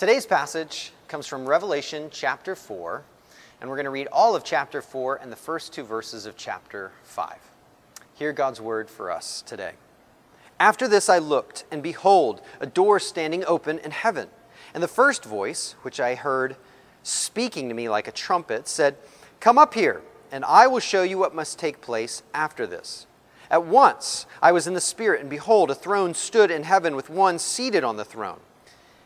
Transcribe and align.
Today's 0.00 0.24
passage 0.24 0.92
comes 1.08 1.26
from 1.26 1.46
Revelation 1.46 2.08
chapter 2.10 2.54
4, 2.54 3.02
and 3.60 3.68
we're 3.68 3.76
going 3.76 3.84
to 3.84 3.90
read 3.90 4.08
all 4.10 4.34
of 4.34 4.42
chapter 4.42 4.80
4 4.80 5.16
and 5.16 5.30
the 5.30 5.36
first 5.36 5.74
two 5.74 5.82
verses 5.82 6.24
of 6.24 6.38
chapter 6.38 6.92
5. 7.02 7.36
Hear 8.14 8.32
God's 8.32 8.62
word 8.62 8.88
for 8.88 9.10
us 9.10 9.42
today. 9.42 9.72
After 10.58 10.88
this 10.88 11.10
I 11.10 11.18
looked, 11.18 11.66
and 11.70 11.82
behold, 11.82 12.40
a 12.60 12.66
door 12.66 12.98
standing 12.98 13.44
open 13.44 13.78
in 13.80 13.90
heaven. 13.90 14.28
And 14.72 14.82
the 14.82 14.88
first 14.88 15.22
voice, 15.22 15.74
which 15.82 16.00
I 16.00 16.14
heard 16.14 16.56
speaking 17.02 17.68
to 17.68 17.74
me 17.74 17.90
like 17.90 18.08
a 18.08 18.12
trumpet, 18.12 18.68
said, 18.68 18.96
Come 19.38 19.58
up 19.58 19.74
here, 19.74 20.00
and 20.32 20.46
I 20.46 20.66
will 20.66 20.80
show 20.80 21.02
you 21.02 21.18
what 21.18 21.34
must 21.34 21.58
take 21.58 21.82
place 21.82 22.22
after 22.32 22.66
this. 22.66 23.06
At 23.50 23.66
once 23.66 24.24
I 24.40 24.50
was 24.50 24.66
in 24.66 24.72
the 24.72 24.80
Spirit, 24.80 25.20
and 25.20 25.28
behold, 25.28 25.70
a 25.70 25.74
throne 25.74 26.14
stood 26.14 26.50
in 26.50 26.62
heaven 26.62 26.96
with 26.96 27.10
one 27.10 27.38
seated 27.38 27.84
on 27.84 27.98
the 27.98 28.04
throne. 28.06 28.40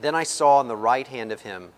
Then 0.00 0.14
I 0.14 0.22
saw 0.22 0.58
on 0.58 0.68
the 0.68 0.76
right 0.76 1.06
hand 1.06 1.32
of 1.32 1.42
him 1.42 1.72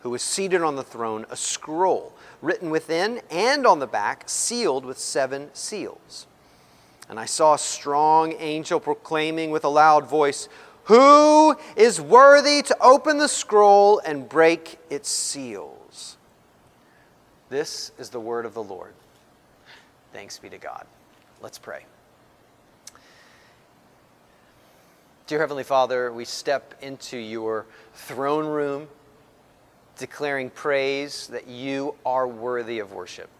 who 0.00 0.10
was 0.10 0.22
seated 0.22 0.62
on 0.62 0.76
the 0.76 0.82
throne 0.82 1.24
a 1.30 1.36
scroll 1.36 2.12
written 2.40 2.70
within 2.70 3.20
and 3.30 3.66
on 3.66 3.78
the 3.78 3.86
back, 3.86 4.24
sealed 4.26 4.84
with 4.84 4.98
seven 4.98 5.48
seals. 5.54 6.26
And 7.08 7.20
I 7.20 7.24
saw 7.24 7.54
a 7.54 7.58
strong 7.58 8.34
angel 8.38 8.80
proclaiming 8.80 9.50
with 9.50 9.64
a 9.64 9.68
loud 9.68 10.06
voice, 10.06 10.48
Who 10.84 11.56
is 11.76 12.00
worthy 12.00 12.62
to 12.62 12.76
open 12.80 13.18
the 13.18 13.28
scroll 13.28 14.00
and 14.00 14.28
break 14.28 14.78
its 14.90 15.08
seals? 15.08 16.16
This 17.48 17.92
is 17.98 18.10
the 18.10 18.20
word 18.20 18.44
of 18.44 18.54
the 18.54 18.62
Lord. 18.62 18.94
Thanks 20.12 20.38
be 20.38 20.48
to 20.48 20.58
God. 20.58 20.86
Let's 21.40 21.58
pray. 21.58 21.84
Dear 25.32 25.40
Heavenly 25.40 25.64
Father, 25.64 26.12
we 26.12 26.26
step 26.26 26.74
into 26.82 27.16
your 27.16 27.64
throne 27.94 28.44
room 28.44 28.86
declaring 29.96 30.50
praise 30.50 31.26
that 31.28 31.48
you 31.48 31.94
are 32.04 32.28
worthy 32.28 32.80
of 32.80 32.92
worship. 32.92 33.30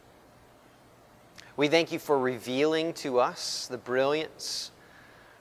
We 1.54 1.68
thank 1.68 1.92
you 1.92 1.98
for 1.98 2.18
revealing 2.18 2.94
to 2.94 3.20
us 3.20 3.66
the 3.66 3.76
brilliance 3.76 4.70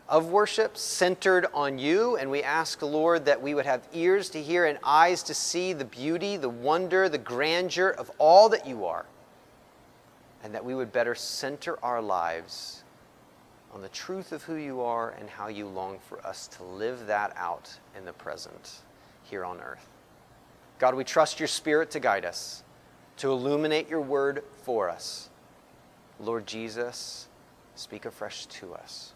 of 0.09 0.25
worship 0.25 0.75
centered 0.75 1.47
on 1.53 1.79
you, 1.79 2.17
and 2.17 2.29
we 2.29 2.44
ask, 2.44 2.81
Lord, 2.81 3.23
that 3.23 3.41
we 3.41 3.53
would 3.53 3.66
have 3.66 3.88
ears 3.94 4.29
to 4.31 4.44
hear 4.44 4.66
and 4.66 4.78
eyes 4.84 5.23
to 5.23 5.34
see 5.34 5.72
the 5.72 5.85
beauty, 5.85 6.35
the 6.35 6.50
wonder, 6.50 7.07
the 7.07 7.17
grandeur 7.17 7.91
of 7.91 8.11
all 8.17 8.50
that 8.50 8.67
you 8.67 8.84
are, 8.84 9.06
and 10.44 10.53
that 10.53 10.66
we 10.66 10.75
would 10.75 10.91
better 10.91 11.16
center 11.16 11.81
our 11.81 12.01
lives 12.01 12.81
on 13.74 13.82
the 13.82 13.90
truth 13.90 14.32
of 14.32 14.44
who 14.44 14.56
you 14.56 14.82
are 14.82 15.12
and 15.12 15.30
how 15.30 15.48
you 15.48 15.68
long 15.68 16.00
for 16.00 16.26
us 16.26 16.48
to 16.48 16.64
live 16.64 17.08
that 17.08 17.34
out 17.38 17.78
in 17.98 18.06
the 18.06 18.14
present 18.14 18.82
here 19.24 19.46
on 19.46 19.59
earth. 19.62 19.88
God, 20.80 20.96
we 20.96 21.04
trust 21.04 21.40
your 21.40 21.48
Spirit 21.48 21.92
to 21.92 22.00
guide 22.00 22.26
us, 22.26 22.64
to 23.18 23.32
illuminate 23.32 23.90
your 23.90 24.02
word 24.02 24.44
for 24.64 24.90
us. 24.90 25.30
Lord 26.20 26.46
Jesus, 26.48 27.28
speak 27.76 28.06
afresh 28.06 28.46
to 28.48 28.74
us. 28.74 29.14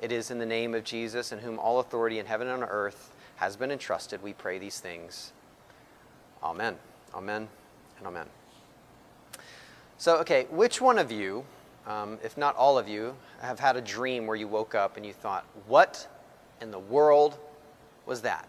It 0.00 0.10
is 0.10 0.30
in 0.30 0.38
the 0.38 0.46
name 0.46 0.74
of 0.74 0.84
Jesus, 0.84 1.32
in 1.32 1.38
whom 1.38 1.58
all 1.58 1.80
authority 1.80 2.18
in 2.18 2.26
heaven 2.26 2.48
and 2.48 2.62
on 2.62 2.68
earth 2.68 3.14
has 3.36 3.56
been 3.56 3.70
entrusted, 3.70 4.22
we 4.22 4.32
pray 4.32 4.58
these 4.58 4.80
things. 4.80 5.32
Amen. 6.42 6.76
Amen 7.14 7.48
and 7.98 8.06
amen. 8.06 8.26
So, 9.98 10.16
okay, 10.18 10.46
which 10.50 10.80
one 10.80 10.98
of 10.98 11.12
you 11.12 11.44
um, 11.86 12.18
if 12.22 12.36
not 12.36 12.54
all 12.56 12.78
of 12.78 12.88
you, 12.88 13.14
have 13.40 13.58
had 13.58 13.76
a 13.76 13.80
dream 13.80 14.26
where 14.26 14.36
you 14.36 14.46
woke 14.46 14.74
up 14.74 14.96
and 14.96 15.04
you 15.04 15.12
thought, 15.12 15.44
what 15.66 16.06
in 16.60 16.70
the 16.70 16.78
world 16.78 17.38
was 18.06 18.20
that? 18.22 18.48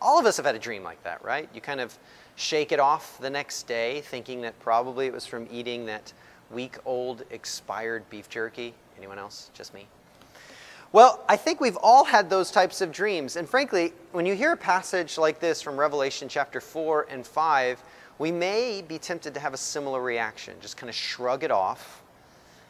All 0.00 0.18
of 0.18 0.26
us 0.26 0.36
have 0.36 0.46
had 0.46 0.54
a 0.54 0.58
dream 0.60 0.82
like 0.82 1.02
that, 1.04 1.24
right? 1.24 1.48
You 1.54 1.60
kind 1.60 1.80
of 1.80 1.96
shake 2.36 2.72
it 2.72 2.80
off 2.80 3.18
the 3.18 3.30
next 3.30 3.64
day 3.64 4.00
thinking 4.02 4.40
that 4.42 4.58
probably 4.58 5.06
it 5.06 5.12
was 5.12 5.24
from 5.24 5.46
eating 5.50 5.86
that 5.86 6.12
week 6.50 6.76
old 6.84 7.22
expired 7.30 8.08
beef 8.10 8.28
jerky. 8.28 8.74
Anyone 8.98 9.18
else? 9.18 9.50
Just 9.54 9.72
me? 9.72 9.86
Well, 10.92 11.24
I 11.28 11.36
think 11.36 11.60
we've 11.60 11.78
all 11.82 12.04
had 12.04 12.28
those 12.30 12.50
types 12.50 12.80
of 12.80 12.92
dreams. 12.92 13.36
And 13.36 13.48
frankly, 13.48 13.92
when 14.12 14.26
you 14.26 14.34
hear 14.34 14.52
a 14.52 14.56
passage 14.56 15.18
like 15.18 15.40
this 15.40 15.62
from 15.62 15.78
Revelation 15.78 16.28
chapter 16.28 16.60
4 16.60 17.06
and 17.08 17.26
5, 17.26 17.82
we 18.18 18.30
may 18.30 18.82
be 18.86 18.98
tempted 18.98 19.34
to 19.34 19.40
have 19.40 19.54
a 19.54 19.56
similar 19.56 20.00
reaction, 20.00 20.54
just 20.60 20.76
kind 20.76 20.88
of 20.88 20.94
shrug 20.94 21.42
it 21.42 21.50
off 21.50 22.03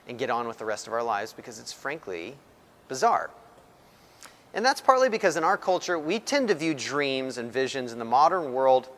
and 0.09 0.19
get 0.19 0.31
on 0.31 0.47
with 0.47 0.59
the 0.59 0.65
rest 0.65 0.87
of 0.87 0.93
our 0.93 1.03
lives 1.03 1.33
because 1.33 1.59
it's 1.59 1.73
frankly 1.73 2.37
bizarre. 2.89 3.31
And 4.53 4.65
that's 4.65 4.81
partly 4.81 5.09
because 5.09 5.37
in 5.37 5.45
our 5.45 5.57
culture, 5.57 5.99
we 5.99 6.21
tend 6.21 6.49
to 6.49 6.55
view 6.55 6.75
dreams 6.75 7.39
and 7.39 7.53
visions 7.53 7.93
in 7.93 7.99
the 7.99 8.05
modern 8.05 8.53
world 8.53 8.89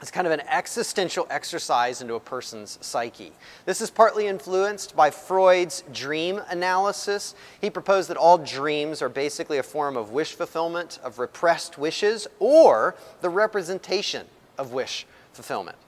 as 0.00 0.10
kind 0.10 0.26
of 0.26 0.32
an 0.32 0.40
existential 0.48 1.28
exercise 1.30 2.02
into 2.02 2.14
a 2.14 2.20
person's 2.20 2.76
psyche. 2.80 3.32
This 3.66 3.80
is 3.80 3.88
partly 3.88 4.26
influenced 4.26 4.96
by 4.96 5.10
Freud's 5.10 5.84
dream 5.92 6.40
analysis. 6.48 7.36
He 7.60 7.70
proposed 7.70 8.10
that 8.10 8.16
all 8.16 8.36
dreams 8.36 9.00
are 9.00 9.08
basically 9.08 9.58
a 9.58 9.62
form 9.62 9.96
of 9.96 10.10
wish 10.10 10.34
fulfillment, 10.34 10.98
of 11.04 11.20
repressed 11.20 11.78
wishes, 11.78 12.26
or 12.40 12.96
the 13.20 13.28
representation 13.28 14.26
of 14.58 14.72
wish 14.72 15.06
fulfillment. 15.32 15.78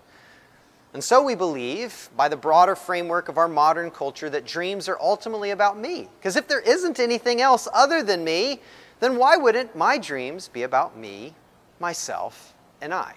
And 0.94 1.02
so 1.02 1.20
we 1.22 1.34
believe, 1.34 2.08
by 2.16 2.28
the 2.28 2.36
broader 2.36 2.76
framework 2.76 3.28
of 3.28 3.36
our 3.36 3.48
modern 3.48 3.90
culture, 3.90 4.30
that 4.30 4.46
dreams 4.46 4.88
are 4.88 4.98
ultimately 5.00 5.50
about 5.50 5.76
me. 5.76 6.08
Because 6.18 6.36
if 6.36 6.46
there 6.46 6.60
isn't 6.60 7.00
anything 7.00 7.40
else 7.40 7.66
other 7.74 8.02
than 8.02 8.22
me, 8.22 8.60
then 9.00 9.16
why 9.16 9.36
wouldn't 9.36 9.74
my 9.74 9.98
dreams 9.98 10.46
be 10.46 10.62
about 10.62 10.96
me, 10.96 11.34
myself, 11.80 12.54
and 12.80 12.94
I? 12.94 13.16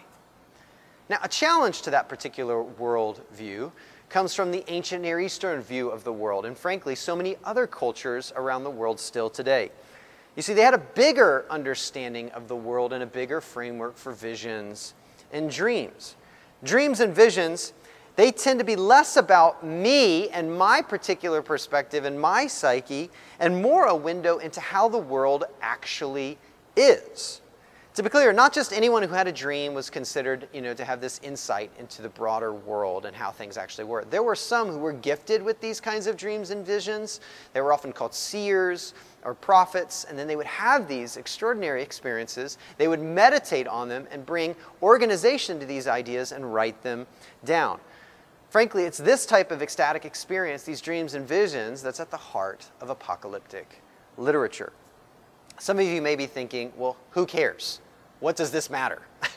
Now, 1.07 1.19
a 1.21 1.27
challenge 1.27 1.83
to 1.83 1.91
that 1.91 2.09
particular 2.09 2.63
worldview 2.63 3.71
comes 4.09 4.33
from 4.33 4.49
the 4.49 4.63
ancient 4.67 5.03
Near 5.03 5.19
Eastern 5.19 5.61
view 5.61 5.89
of 5.89 6.03
the 6.03 6.11
world, 6.11 6.45
and 6.45 6.57
frankly, 6.57 6.95
so 6.95 7.15
many 7.15 7.37
other 7.43 7.67
cultures 7.67 8.33
around 8.35 8.63
the 8.63 8.71
world 8.71 8.99
still 8.99 9.29
today. 9.29 9.69
You 10.35 10.41
see, 10.41 10.53
they 10.53 10.63
had 10.63 10.73
a 10.73 10.79
bigger 10.79 11.45
understanding 11.49 12.31
of 12.31 12.47
the 12.47 12.55
world 12.55 12.91
and 12.91 13.03
a 13.03 13.07
bigger 13.07 13.39
framework 13.39 13.97
for 13.97 14.13
visions 14.13 14.95
and 15.31 15.51
dreams. 15.51 16.15
Dreams 16.63 16.99
and 16.99 17.13
visions, 17.13 17.73
they 18.15 18.31
tend 18.31 18.59
to 18.59 18.65
be 18.65 18.75
less 18.75 19.15
about 19.15 19.63
me 19.63 20.29
and 20.29 20.51
my 20.51 20.81
particular 20.81 21.41
perspective 21.41 22.03
and 22.03 22.19
my 22.19 22.47
psyche, 22.47 23.11
and 23.39 23.61
more 23.61 23.85
a 23.85 23.95
window 23.95 24.39
into 24.39 24.59
how 24.59 24.89
the 24.89 24.97
world 24.97 25.43
actually 25.61 26.37
is. 26.75 27.41
To 27.93 28.03
be 28.03 28.09
clear, 28.09 28.31
not 28.31 28.53
just 28.53 28.73
anyone 28.73 29.01
who 29.01 29.13
had 29.13 29.27
a 29.27 29.31
dream 29.31 29.73
was 29.73 29.89
considered, 29.89 30.47
you 30.53 30.61
know, 30.61 30.75
to 30.75 30.85
have 30.85 31.01
this 31.01 31.19
insight 31.23 31.71
into 31.79 32.03
the 32.03 32.09
broader 32.09 32.53
world 32.53 33.07
and 33.07 33.15
how 33.15 33.31
things 33.31 33.57
actually 33.57 33.85
were. 33.85 34.05
There 34.05 34.21
were 34.21 34.35
some 34.35 34.69
who 34.69 34.77
were 34.77 34.93
gifted 34.93 35.41
with 35.41 35.59
these 35.61 35.81
kinds 35.81 36.05
of 36.05 36.15
dreams 36.15 36.51
and 36.51 36.63
visions. 36.63 37.21
They 37.53 37.61
were 37.61 37.73
often 37.73 37.91
called 37.91 38.13
seers 38.13 38.93
or 39.27 39.33
prophets, 39.33 40.05
and 40.05 40.17
then 40.17 40.25
they 40.25 40.37
would 40.37 40.45
have 40.45 40.87
these 40.87 41.17
extraordinary 41.17 41.83
experiences. 41.83 42.57
They 42.77 42.87
would 42.87 43.01
meditate 43.01 43.67
on 43.67 43.89
them 43.89 44.07
and 44.09 44.25
bring 44.25 44.55
organization 44.81 45.59
to 45.59 45.65
these 45.65 45.85
ideas 45.85 46.31
and 46.31 46.53
write 46.53 46.81
them 46.81 47.05
down. 47.43 47.81
Frankly, 48.49 48.85
it's 48.85 48.97
this 48.97 49.25
type 49.25 49.51
of 49.51 49.61
ecstatic 49.61 50.05
experience, 50.05 50.63
these 50.63 50.79
dreams 50.79 51.13
and 51.13 51.27
visions, 51.27 51.81
that's 51.81 51.99
at 51.99 52.09
the 52.09 52.15
heart 52.15 52.67
of 52.79 52.89
apocalyptic 52.89 53.81
literature. 54.15 54.71
Some 55.59 55.77
of 55.77 55.85
you 55.85 56.01
may 56.01 56.15
be 56.15 56.25
thinking, 56.25 56.71
well, 56.77 56.95
who 57.09 57.25
cares? 57.25 57.81
What 58.21 58.37
does 58.37 58.51
this 58.51 58.69
matter? 58.69 59.01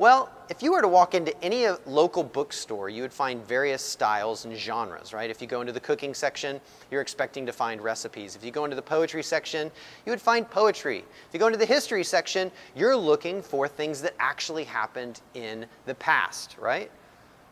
well, 0.00 0.30
if 0.48 0.62
you 0.62 0.72
were 0.72 0.80
to 0.80 0.88
walk 0.88 1.14
into 1.14 1.38
any 1.44 1.66
uh, 1.66 1.76
local 1.84 2.24
bookstore, 2.24 2.88
you 2.88 3.02
would 3.02 3.12
find 3.12 3.46
various 3.46 3.82
styles 3.82 4.46
and 4.46 4.56
genres, 4.56 5.12
right? 5.12 5.28
If 5.28 5.42
you 5.42 5.46
go 5.46 5.60
into 5.60 5.74
the 5.74 5.80
cooking 5.80 6.14
section, 6.14 6.58
you're 6.90 7.02
expecting 7.02 7.44
to 7.44 7.52
find 7.52 7.82
recipes. 7.82 8.34
If 8.34 8.42
you 8.42 8.50
go 8.50 8.64
into 8.64 8.76
the 8.76 8.80
poetry 8.80 9.22
section, 9.22 9.70
you 10.06 10.10
would 10.10 10.20
find 10.22 10.48
poetry. 10.48 11.00
If 11.00 11.34
you 11.34 11.38
go 11.38 11.48
into 11.48 11.58
the 11.58 11.66
history 11.66 12.02
section, 12.02 12.50
you're 12.74 12.96
looking 12.96 13.42
for 13.42 13.68
things 13.68 14.00
that 14.00 14.14
actually 14.18 14.64
happened 14.64 15.20
in 15.34 15.66
the 15.84 15.94
past, 15.96 16.56
right? 16.58 16.90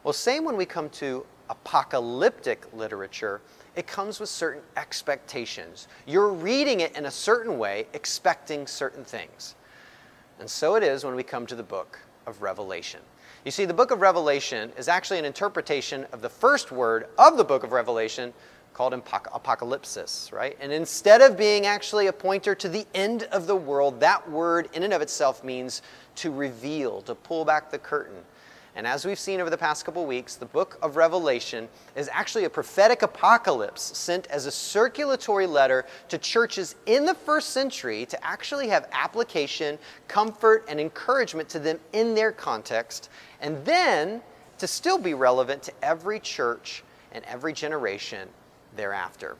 Well, 0.02 0.14
same 0.14 0.42
when 0.46 0.56
we 0.56 0.64
come 0.64 0.88
to 0.88 1.26
apocalyptic 1.50 2.64
literature, 2.72 3.42
it 3.76 3.86
comes 3.86 4.20
with 4.20 4.30
certain 4.30 4.62
expectations. 4.78 5.86
You're 6.06 6.32
reading 6.32 6.80
it 6.80 6.96
in 6.96 7.04
a 7.04 7.10
certain 7.10 7.58
way, 7.58 7.88
expecting 7.92 8.66
certain 8.66 9.04
things. 9.04 9.54
And 10.40 10.48
so 10.48 10.76
it 10.76 10.82
is 10.82 11.04
when 11.04 11.14
we 11.14 11.22
come 11.22 11.44
to 11.44 11.54
the 11.54 11.62
book 11.62 11.98
of 12.28 12.42
Revelation. 12.42 13.00
You 13.44 13.50
see, 13.50 13.64
the 13.64 13.74
book 13.74 13.90
of 13.90 14.00
Revelation 14.00 14.70
is 14.76 14.88
actually 14.88 15.18
an 15.18 15.24
interpretation 15.24 16.06
of 16.12 16.20
the 16.20 16.28
first 16.28 16.70
word 16.70 17.08
of 17.18 17.36
the 17.36 17.44
book 17.44 17.64
of 17.64 17.72
Revelation 17.72 18.34
called 18.74 18.92
apocalypsis, 18.92 20.32
right? 20.32 20.56
And 20.60 20.70
instead 20.70 21.20
of 21.20 21.36
being 21.36 21.66
actually 21.66 22.06
a 22.06 22.12
pointer 22.12 22.54
to 22.56 22.68
the 22.68 22.86
end 22.94 23.24
of 23.24 23.46
the 23.46 23.56
world, 23.56 23.98
that 24.00 24.30
word 24.30 24.68
in 24.72 24.82
and 24.84 24.92
of 24.92 25.02
itself 25.02 25.42
means 25.42 25.82
to 26.16 26.30
reveal, 26.30 27.02
to 27.02 27.14
pull 27.14 27.44
back 27.44 27.70
the 27.70 27.78
curtain. 27.78 28.18
And 28.78 28.86
as 28.86 29.04
we've 29.04 29.18
seen 29.18 29.40
over 29.40 29.50
the 29.50 29.58
past 29.58 29.84
couple 29.84 30.06
weeks, 30.06 30.36
the 30.36 30.46
book 30.46 30.78
of 30.82 30.94
Revelation 30.94 31.68
is 31.96 32.08
actually 32.12 32.44
a 32.44 32.50
prophetic 32.50 33.02
apocalypse 33.02 33.82
sent 33.98 34.28
as 34.28 34.46
a 34.46 34.52
circulatory 34.52 35.48
letter 35.48 35.84
to 36.10 36.16
churches 36.16 36.76
in 36.86 37.04
the 37.04 37.12
first 37.12 37.48
century 37.48 38.06
to 38.06 38.24
actually 38.24 38.68
have 38.68 38.88
application, 38.92 39.80
comfort, 40.06 40.64
and 40.68 40.78
encouragement 40.78 41.48
to 41.48 41.58
them 41.58 41.80
in 41.92 42.14
their 42.14 42.30
context, 42.30 43.10
and 43.40 43.64
then 43.64 44.22
to 44.58 44.68
still 44.68 44.96
be 44.96 45.12
relevant 45.12 45.60
to 45.64 45.72
every 45.82 46.20
church 46.20 46.84
and 47.10 47.24
every 47.24 47.52
generation 47.52 48.28
thereafter. 48.76 49.36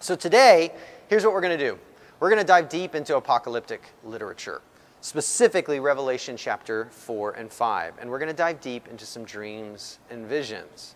So 0.00 0.14
today, 0.14 0.70
here's 1.08 1.24
what 1.24 1.32
we're 1.32 1.40
going 1.40 1.58
to 1.58 1.64
do 1.64 1.78
we're 2.20 2.28
going 2.28 2.42
to 2.42 2.46
dive 2.46 2.68
deep 2.68 2.94
into 2.94 3.16
apocalyptic 3.16 3.80
literature 4.04 4.60
specifically 5.00 5.80
Revelation 5.80 6.36
chapter 6.36 6.86
4 6.90 7.32
and 7.32 7.52
5. 7.52 7.94
And 8.00 8.10
we're 8.10 8.18
going 8.18 8.30
to 8.30 8.36
dive 8.36 8.60
deep 8.60 8.88
into 8.88 9.06
some 9.06 9.24
dreams 9.24 9.98
and 10.10 10.26
visions. 10.26 10.94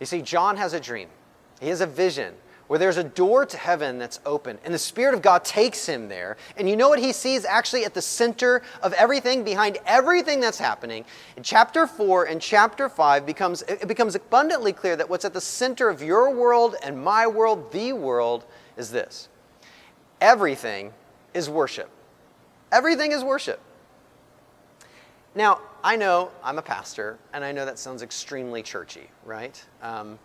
You 0.00 0.06
see, 0.06 0.22
John 0.22 0.56
has 0.56 0.72
a 0.72 0.80
dream, 0.80 1.08
he 1.60 1.68
has 1.68 1.80
a 1.80 1.86
vision 1.86 2.34
where 2.66 2.78
there's 2.78 2.96
a 2.96 3.04
door 3.04 3.46
to 3.46 3.56
heaven 3.56 3.98
that's 3.98 4.18
open, 4.26 4.58
and 4.64 4.74
the 4.74 4.78
Spirit 4.78 5.14
of 5.14 5.22
God 5.22 5.44
takes 5.44 5.86
him 5.86 6.08
there. 6.08 6.36
And 6.56 6.68
you 6.68 6.76
know 6.76 6.88
what 6.88 6.98
he 6.98 7.12
sees 7.12 7.44
actually 7.44 7.84
at 7.84 7.94
the 7.94 8.02
center 8.02 8.62
of 8.82 8.92
everything, 8.94 9.44
behind 9.44 9.78
everything 9.86 10.40
that's 10.40 10.58
happening? 10.58 11.04
In 11.36 11.44
chapter 11.44 11.86
4 11.86 12.24
and 12.24 12.40
chapter 12.40 12.88
5, 12.88 13.24
becomes, 13.24 13.62
it 13.62 13.86
becomes 13.86 14.16
abundantly 14.16 14.72
clear 14.72 14.96
that 14.96 15.08
what's 15.08 15.24
at 15.24 15.32
the 15.32 15.40
center 15.40 15.88
of 15.88 16.02
your 16.02 16.34
world 16.34 16.74
and 16.82 17.02
my 17.02 17.26
world, 17.26 17.70
the 17.70 17.92
world, 17.92 18.44
is 18.76 18.90
this 18.90 19.28
everything 20.20 20.92
is 21.34 21.48
worship. 21.48 21.90
Everything 22.72 23.12
is 23.12 23.22
worship. 23.22 23.60
Now, 25.34 25.60
I 25.84 25.96
know 25.96 26.30
I'm 26.42 26.58
a 26.58 26.62
pastor, 26.62 27.18
and 27.32 27.44
I 27.44 27.52
know 27.52 27.64
that 27.64 27.78
sounds 27.78 28.02
extremely 28.02 28.62
churchy, 28.62 29.10
right? 29.24 29.62
Um, 29.82 30.18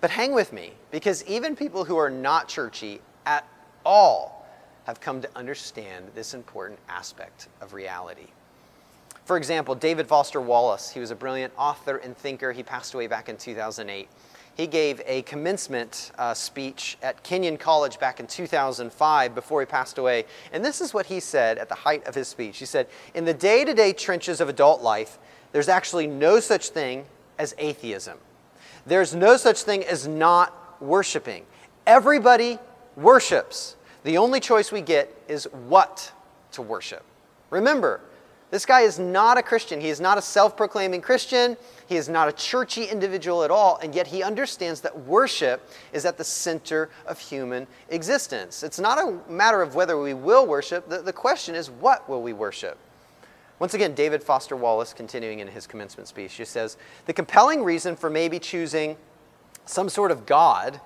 but 0.00 0.10
hang 0.10 0.32
with 0.32 0.52
me, 0.52 0.72
because 0.90 1.24
even 1.24 1.56
people 1.56 1.84
who 1.84 1.96
are 1.96 2.10
not 2.10 2.48
churchy 2.48 3.00
at 3.26 3.46
all 3.84 4.46
have 4.84 5.00
come 5.00 5.20
to 5.20 5.28
understand 5.36 6.06
this 6.14 6.32
important 6.32 6.78
aspect 6.88 7.48
of 7.60 7.74
reality. 7.74 8.28
For 9.24 9.36
example, 9.36 9.74
David 9.74 10.06
Foster 10.06 10.40
Wallace, 10.40 10.90
he 10.90 11.00
was 11.00 11.10
a 11.10 11.14
brilliant 11.14 11.52
author 11.56 11.98
and 11.98 12.16
thinker. 12.16 12.52
He 12.52 12.62
passed 12.62 12.94
away 12.94 13.06
back 13.06 13.28
in 13.28 13.36
2008 13.36 14.08
he 14.56 14.66
gave 14.66 15.00
a 15.06 15.22
commencement 15.22 16.12
uh, 16.18 16.34
speech 16.34 16.98
at 17.02 17.22
Kenyon 17.22 17.56
College 17.56 17.98
back 17.98 18.20
in 18.20 18.26
2005 18.26 19.34
before 19.34 19.60
he 19.60 19.66
passed 19.66 19.98
away. 19.98 20.24
And 20.52 20.64
this 20.64 20.80
is 20.80 20.92
what 20.92 21.06
he 21.06 21.20
said 21.20 21.58
at 21.58 21.68
the 21.68 21.74
height 21.74 22.06
of 22.06 22.14
his 22.14 22.28
speech. 22.28 22.58
He 22.58 22.66
said, 22.66 22.86
In 23.14 23.24
the 23.24 23.34
day 23.34 23.64
to 23.64 23.72
day 23.74 23.92
trenches 23.92 24.40
of 24.40 24.48
adult 24.48 24.82
life, 24.82 25.18
there's 25.52 25.68
actually 25.68 26.06
no 26.06 26.40
such 26.40 26.68
thing 26.68 27.06
as 27.38 27.54
atheism. 27.58 28.18
There's 28.86 29.14
no 29.14 29.36
such 29.36 29.62
thing 29.62 29.84
as 29.84 30.06
not 30.06 30.80
worshiping. 30.80 31.44
Everybody 31.86 32.58
worships. 32.96 33.76
The 34.04 34.18
only 34.18 34.40
choice 34.40 34.72
we 34.72 34.80
get 34.80 35.14
is 35.28 35.44
what 35.68 36.12
to 36.52 36.62
worship. 36.62 37.02
Remember, 37.50 38.00
this 38.50 38.66
guy 38.66 38.80
is 38.80 38.98
not 38.98 39.38
a 39.38 39.42
Christian. 39.42 39.80
He 39.80 39.88
is 39.88 40.00
not 40.00 40.18
a 40.18 40.22
self 40.22 40.56
proclaiming 40.56 41.00
Christian. 41.00 41.56
He 41.86 41.96
is 41.96 42.08
not 42.08 42.28
a 42.28 42.32
churchy 42.32 42.84
individual 42.84 43.44
at 43.44 43.50
all, 43.50 43.78
and 43.82 43.94
yet 43.94 44.08
he 44.08 44.22
understands 44.22 44.80
that 44.80 44.98
worship 45.00 45.68
is 45.92 46.04
at 46.04 46.18
the 46.18 46.24
center 46.24 46.90
of 47.06 47.18
human 47.18 47.66
existence. 47.88 48.62
It's 48.62 48.80
not 48.80 48.98
a 48.98 49.18
matter 49.30 49.62
of 49.62 49.74
whether 49.76 50.00
we 50.00 50.14
will 50.14 50.46
worship, 50.46 50.88
the, 50.88 51.00
the 51.00 51.12
question 51.12 51.54
is 51.54 51.70
what 51.70 52.08
will 52.08 52.22
we 52.22 52.32
worship? 52.32 52.76
Once 53.60 53.74
again, 53.74 53.94
David 53.94 54.22
Foster 54.22 54.56
Wallace, 54.56 54.94
continuing 54.94 55.40
in 55.40 55.46
his 55.46 55.66
commencement 55.66 56.08
speech, 56.08 56.32
he 56.34 56.44
says 56.44 56.76
The 57.06 57.12
compelling 57.12 57.62
reason 57.62 57.94
for 57.94 58.10
maybe 58.10 58.38
choosing 58.38 58.96
some 59.66 59.88
sort 59.88 60.10
of 60.10 60.26
God 60.26 60.80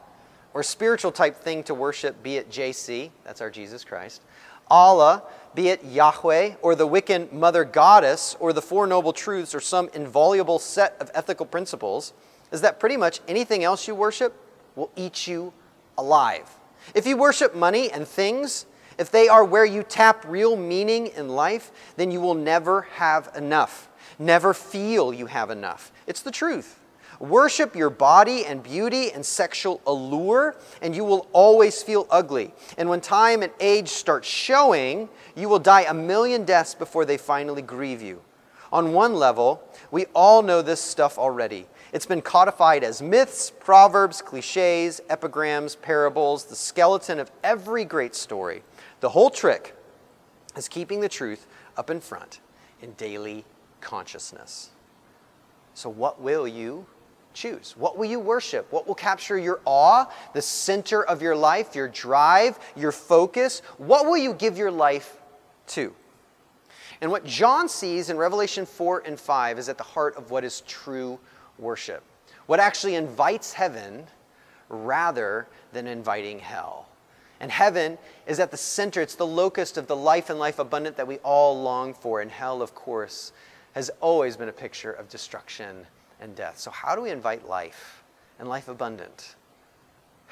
or 0.53 0.63
spiritual 0.63 1.13
type 1.13 1.37
thing 1.37 1.63
to 1.65 1.75
worship, 1.75 2.23
be 2.23 2.37
it 2.37 2.51
JC, 2.51 3.11
that's 3.25 3.41
our 3.41 3.51
Jesus 3.51 3.85
Christ, 3.85 4.23
Allah, 4.69 5.23
be 5.55 5.69
it 5.69 5.85
Yahweh 5.85 6.55
or 6.63 6.75
the 6.75 6.87
Wiccan 6.87 7.33
mother 7.33 7.65
goddess 7.65 8.37
or 8.41 8.53
the 8.53 8.63
Four 8.63 8.87
Noble 8.87 9.13
Truths 9.13 9.55
or 9.55 9.61
some 9.61 9.89
inviolable 9.95 10.59
set 10.59 10.97
of 11.01 11.11
ethical 11.15 11.47
principles, 11.47 12.13
is 12.51 12.61
that 12.61 12.81
pretty 12.81 12.97
much 12.97 13.21
anything 13.29 13.65
else 13.65 13.87
you 13.87 13.95
worship 13.95 14.35
will 14.77 14.91
eat 14.97 15.27
you 15.27 15.53
alive. 15.97 16.51
If 16.95 17.07
you 17.07 17.17
worship 17.17 17.55
money 17.55 17.91
and 17.91 18.07
things, 18.07 18.67
if 18.99 19.11
they 19.11 19.29
are 19.29 19.45
where 19.45 19.65
you 19.65 19.83
tap 19.83 20.25
real 20.27 20.57
meaning 20.57 21.09
in 21.09 21.29
life, 21.29 21.73
then 21.97 22.11
you 22.11 22.21
will 22.21 22.35
never 22.35 22.83
have 22.83 23.31
enough. 23.37 23.89
Never 24.19 24.55
feel 24.55 25.13
you 25.13 25.27
have 25.27 25.51
enough. 25.51 25.93
It's 26.07 26.23
the 26.23 26.31
truth. 26.31 26.81
Worship 27.25 27.75
your 27.75 27.89
body 27.89 28.45
and 28.45 28.63
beauty 28.63 29.11
and 29.11 29.25
sexual 29.25 29.81
allure, 29.87 30.57
and 30.83 30.95
you 30.95 31.05
will 31.05 31.27
always 31.33 31.83
feel 31.83 32.07
ugly. 32.11 32.53
And 32.77 32.91
when 32.91 33.01
time 33.01 33.43
and 33.43 33.51
age 33.61 33.89
start 33.89 34.27
showing, 34.27 35.09
you 35.35 35.49
will 35.49 35.59
die 35.59 35.87
a 35.89 35.95
million 35.95 36.45
deaths 36.45 36.75
before 36.75 37.07
they 37.07 37.17
finally 37.17 37.63
grieve 37.63 38.03
you. 38.03 38.21
On 38.71 38.93
one 38.93 39.15
level, 39.15 39.67
we 39.91 40.05
all 40.15 40.43
know 40.43 40.61
this 40.61 40.83
stuff 40.83 41.17
already. 41.17 41.67
It's 41.95 42.05
been 42.05 42.21
codified 42.21 42.85
as 42.85 43.01
myths, 43.01 43.51
proverbs, 43.51 44.21
cliches, 44.21 45.01
epigrams, 45.09 45.77
parables, 45.77 46.45
the 46.45 46.57
skeleton 46.57 47.19
of 47.19 47.31
every 47.43 47.87
great 47.87 48.15
story. 48.15 48.63
The 49.01 49.09
whole 49.09 49.31
trick 49.31 49.75
is 50.59 50.69
keeping 50.69 51.01
the 51.01 51.09
truth 51.09 51.47
up 51.79 51.89
in 51.89 52.01
front 52.01 52.41
in 52.83 52.93
daily 52.93 53.47
consciousness. 53.81 54.71
So, 55.73 55.89
what 55.89 56.21
will 56.21 56.47
you 56.47 56.87
choose? 57.35 57.75
What 57.77 57.99
will 57.99 58.07
you 58.07 58.19
worship? 58.19 58.71
What 58.73 58.87
will 58.87 58.95
capture 58.95 59.37
your 59.37 59.61
awe, 59.65 60.07
the 60.33 60.43
center 60.43 61.05
of 61.05 61.21
your 61.21 61.37
life, 61.37 61.75
your 61.75 61.89
drive, 61.89 62.59
your 62.77 62.93
focus? 62.93 63.61
What 63.79 64.07
will 64.07 64.17
you 64.17 64.33
give 64.33 64.57
your 64.57 64.71
life 64.71 65.19
to? 65.69 65.95
And 67.01 67.11
what 67.11 67.27
John 67.27 67.69
sees 67.69 68.09
in 68.09 68.17
Revelation 68.17 68.65
4 68.65 69.03
and 69.05 69.19
5 69.19 69.59
is 69.59 69.69
at 69.69 69.77
the 69.77 69.85
heart 69.85 70.17
of 70.17 70.31
what 70.31 70.45
is 70.45 70.63
true 70.63 71.19
worship. 71.59 72.03
What 72.47 72.61
actually 72.61 72.95
invites 72.95 73.53
heaven 73.53 74.07
rather 74.69 75.47
than 75.73 75.87
inviting 75.87 76.39
hell. 76.39 76.89
And 77.41 77.51
heaven 77.51 77.99
is 78.27 78.41
at 78.41 78.51
the 78.51 78.57
center, 78.57 79.03
it's 79.03 79.17
the 79.17 79.27
locus 79.27 79.77
of 79.77 79.87
the 79.87 79.97
life 79.97 80.31
and 80.31 80.39
life 80.39 80.59
abundant 80.59 80.97
that 80.97 81.07
we 81.07 81.19
all 81.19 81.61
long 81.61 81.93
for. 81.93 82.21
And 82.21 82.31
hell, 82.31 82.63
of 82.63 82.75
course, 82.75 83.33
has 83.73 83.91
always 84.01 84.37
been 84.37 84.49
a 84.49 84.53
picture 84.53 84.93
of 84.93 85.09
destruction 85.09 85.87
and 86.21 86.35
death. 86.35 86.59
So, 86.59 86.71
how 86.71 86.95
do 86.95 87.03
we 87.03 87.11
invite 87.11 87.49
life 87.49 88.05
and 88.39 88.49
life 88.49 88.69
abundant? 88.69 89.37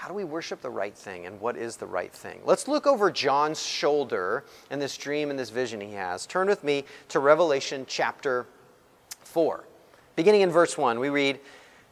how 0.02 0.08
do 0.08 0.14
we 0.14 0.24
worship 0.24 0.60
the 0.60 0.68
right 0.68 0.96
thing 0.96 1.26
and 1.26 1.40
what 1.40 1.56
is 1.56 1.76
the 1.76 1.86
right 1.86 2.12
thing? 2.12 2.40
Let's 2.44 2.66
look 2.66 2.88
over 2.88 3.08
John's 3.08 3.64
shoulder 3.64 4.42
and 4.68 4.82
this 4.82 4.96
dream 4.96 5.30
and 5.30 5.38
this 5.38 5.50
vision 5.50 5.80
he 5.80 5.92
has. 5.92 6.26
Turn 6.26 6.48
with 6.48 6.64
me 6.64 6.86
to 7.10 7.20
Revelation 7.20 7.84
chapter 7.86 8.48
4. 9.20 9.62
Beginning 10.16 10.40
in 10.40 10.50
verse 10.50 10.76
1, 10.76 10.98
we 10.98 11.08
read, 11.08 11.38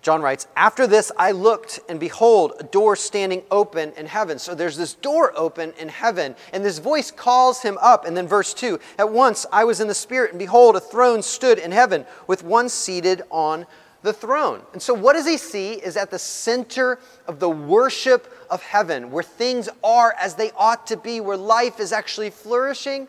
John 0.02 0.22
writes, 0.22 0.46
After 0.56 0.86
this 0.86 1.12
I 1.18 1.32
looked, 1.32 1.80
and 1.88 2.00
behold, 2.00 2.54
a 2.58 2.64
door 2.64 2.96
standing 2.96 3.42
open 3.50 3.92
in 3.96 4.06
heaven. 4.06 4.38
So 4.38 4.54
there's 4.54 4.76
this 4.76 4.94
door 4.94 5.32
open 5.36 5.74
in 5.78 5.88
heaven, 5.88 6.36
and 6.52 6.64
this 6.64 6.78
voice 6.78 7.10
calls 7.10 7.60
him 7.62 7.76
up. 7.82 8.06
And 8.06 8.16
then 8.16 8.26
verse 8.26 8.54
2 8.54 8.80
At 8.98 9.12
once 9.12 9.44
I 9.52 9.64
was 9.64 9.80
in 9.80 9.88
the 9.88 9.94
Spirit, 9.94 10.30
and 10.30 10.38
behold, 10.38 10.76
a 10.76 10.80
throne 10.80 11.22
stood 11.22 11.58
in 11.58 11.70
heaven, 11.70 12.06
with 12.26 12.42
one 12.42 12.70
seated 12.70 13.22
on 13.30 13.66
the 14.02 14.12
throne. 14.14 14.62
And 14.72 14.80
so, 14.80 14.94
what 14.94 15.12
does 15.12 15.26
he 15.26 15.36
see 15.36 15.74
is 15.74 15.98
at 15.98 16.10
the 16.10 16.18
center 16.18 16.98
of 17.26 17.38
the 17.38 17.50
worship 17.50 18.32
of 18.48 18.62
heaven, 18.62 19.10
where 19.10 19.22
things 19.22 19.68
are 19.84 20.14
as 20.18 20.34
they 20.34 20.50
ought 20.56 20.86
to 20.86 20.96
be, 20.96 21.20
where 21.20 21.36
life 21.36 21.78
is 21.78 21.92
actually 21.92 22.30
flourishing, 22.30 23.06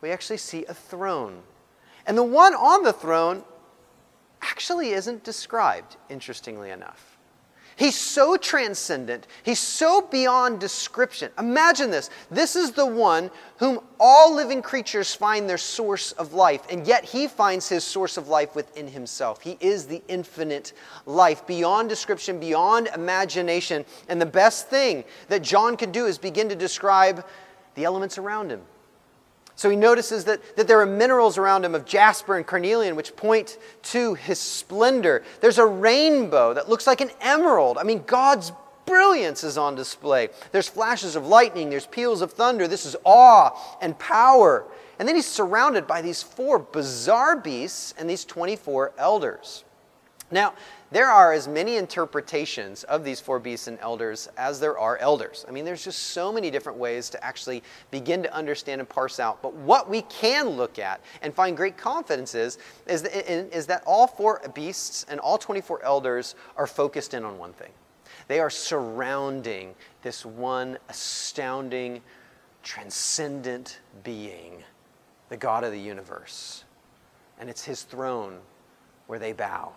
we 0.00 0.10
actually 0.10 0.38
see 0.38 0.64
a 0.64 0.74
throne. 0.74 1.42
And 2.06 2.16
the 2.16 2.22
one 2.22 2.54
on 2.54 2.84
the 2.84 2.92
throne 2.92 3.44
actually 4.50 4.90
isn't 4.90 5.24
described, 5.24 5.96
interestingly 6.08 6.70
enough. 6.70 7.16
He's 7.76 7.94
so 7.94 8.38
transcendent. 8.38 9.26
He's 9.42 9.58
so 9.58 10.00
beyond 10.00 10.60
description. 10.60 11.30
Imagine 11.38 11.90
this. 11.90 12.08
This 12.30 12.56
is 12.56 12.72
the 12.72 12.86
one 12.86 13.30
whom 13.58 13.80
all 14.00 14.34
living 14.34 14.62
creatures 14.62 15.14
find 15.14 15.46
their 15.46 15.58
source 15.58 16.12
of 16.12 16.32
life, 16.32 16.62
and 16.70 16.86
yet 16.86 17.04
he 17.04 17.28
finds 17.28 17.68
his 17.68 17.84
source 17.84 18.16
of 18.16 18.28
life 18.28 18.54
within 18.54 18.88
himself. 18.88 19.42
He 19.42 19.58
is 19.60 19.86
the 19.86 20.02
infinite 20.08 20.72
life, 21.04 21.46
beyond 21.46 21.90
description, 21.90 22.40
beyond 22.40 22.88
imagination. 22.94 23.84
And 24.08 24.18
the 24.18 24.26
best 24.26 24.68
thing 24.68 25.04
that 25.28 25.42
John 25.42 25.76
can 25.76 25.92
do 25.92 26.06
is 26.06 26.16
begin 26.16 26.48
to 26.48 26.56
describe 26.56 27.26
the 27.74 27.84
elements 27.84 28.16
around 28.16 28.48
him. 28.48 28.62
So 29.56 29.70
he 29.70 29.76
notices 29.76 30.24
that, 30.26 30.56
that 30.56 30.68
there 30.68 30.80
are 30.80 30.86
minerals 30.86 31.38
around 31.38 31.64
him 31.64 31.74
of 31.74 31.86
jasper 31.86 32.36
and 32.36 32.46
carnelian 32.46 32.94
which 32.94 33.16
point 33.16 33.56
to 33.84 34.12
his 34.14 34.38
splendor. 34.38 35.24
There's 35.40 35.58
a 35.58 35.66
rainbow 35.66 36.52
that 36.52 36.68
looks 36.68 36.86
like 36.86 37.00
an 37.00 37.10
emerald. 37.22 37.78
I 37.78 37.82
mean, 37.82 38.04
God's 38.06 38.52
brilliance 38.84 39.42
is 39.42 39.56
on 39.56 39.74
display. 39.74 40.28
There's 40.52 40.68
flashes 40.68 41.16
of 41.16 41.26
lightning, 41.26 41.70
there's 41.70 41.86
peals 41.86 42.20
of 42.20 42.32
thunder. 42.32 42.68
This 42.68 42.84
is 42.84 42.96
awe 43.02 43.50
and 43.80 43.98
power. 43.98 44.64
And 44.98 45.08
then 45.08 45.16
he's 45.16 45.26
surrounded 45.26 45.86
by 45.86 46.02
these 46.02 46.22
four 46.22 46.58
bizarre 46.58 47.36
beasts 47.36 47.94
and 47.98 48.08
these 48.08 48.24
24 48.26 48.92
elders. 48.98 49.64
Now, 50.30 50.54
there 50.92 51.10
are 51.10 51.32
as 51.32 51.48
many 51.48 51.76
interpretations 51.76 52.84
of 52.84 53.02
these 53.02 53.20
four 53.20 53.40
beasts 53.40 53.66
and 53.66 53.76
elders 53.80 54.28
as 54.36 54.60
there 54.60 54.78
are 54.78 54.96
elders. 54.98 55.44
I 55.48 55.50
mean, 55.50 55.64
there's 55.64 55.82
just 55.82 56.10
so 56.10 56.32
many 56.32 56.48
different 56.50 56.78
ways 56.78 57.10
to 57.10 57.24
actually 57.24 57.64
begin 57.90 58.22
to 58.22 58.32
understand 58.32 58.80
and 58.80 58.88
parse 58.88 59.18
out. 59.18 59.42
But 59.42 59.54
what 59.54 59.90
we 59.90 60.02
can 60.02 60.50
look 60.50 60.78
at 60.78 61.00
and 61.22 61.34
find 61.34 61.56
great 61.56 61.76
confidence 61.76 62.36
is, 62.36 62.58
is, 62.86 63.02
is 63.02 63.66
that 63.66 63.82
all 63.84 64.06
four 64.06 64.40
beasts 64.54 65.04
and 65.08 65.18
all 65.18 65.38
24 65.38 65.82
elders 65.82 66.36
are 66.56 66.68
focused 66.68 67.14
in 67.14 67.24
on 67.24 67.36
one 67.36 67.52
thing. 67.52 67.72
They 68.28 68.38
are 68.38 68.50
surrounding 68.50 69.74
this 70.02 70.24
one 70.24 70.78
astounding, 70.88 72.00
transcendent 72.62 73.80
being, 74.04 74.62
the 75.30 75.36
God 75.36 75.64
of 75.64 75.72
the 75.72 75.80
universe. 75.80 76.64
And 77.40 77.50
it's 77.50 77.64
his 77.64 77.82
throne 77.82 78.38
where 79.08 79.18
they 79.18 79.32
bow. 79.32 79.72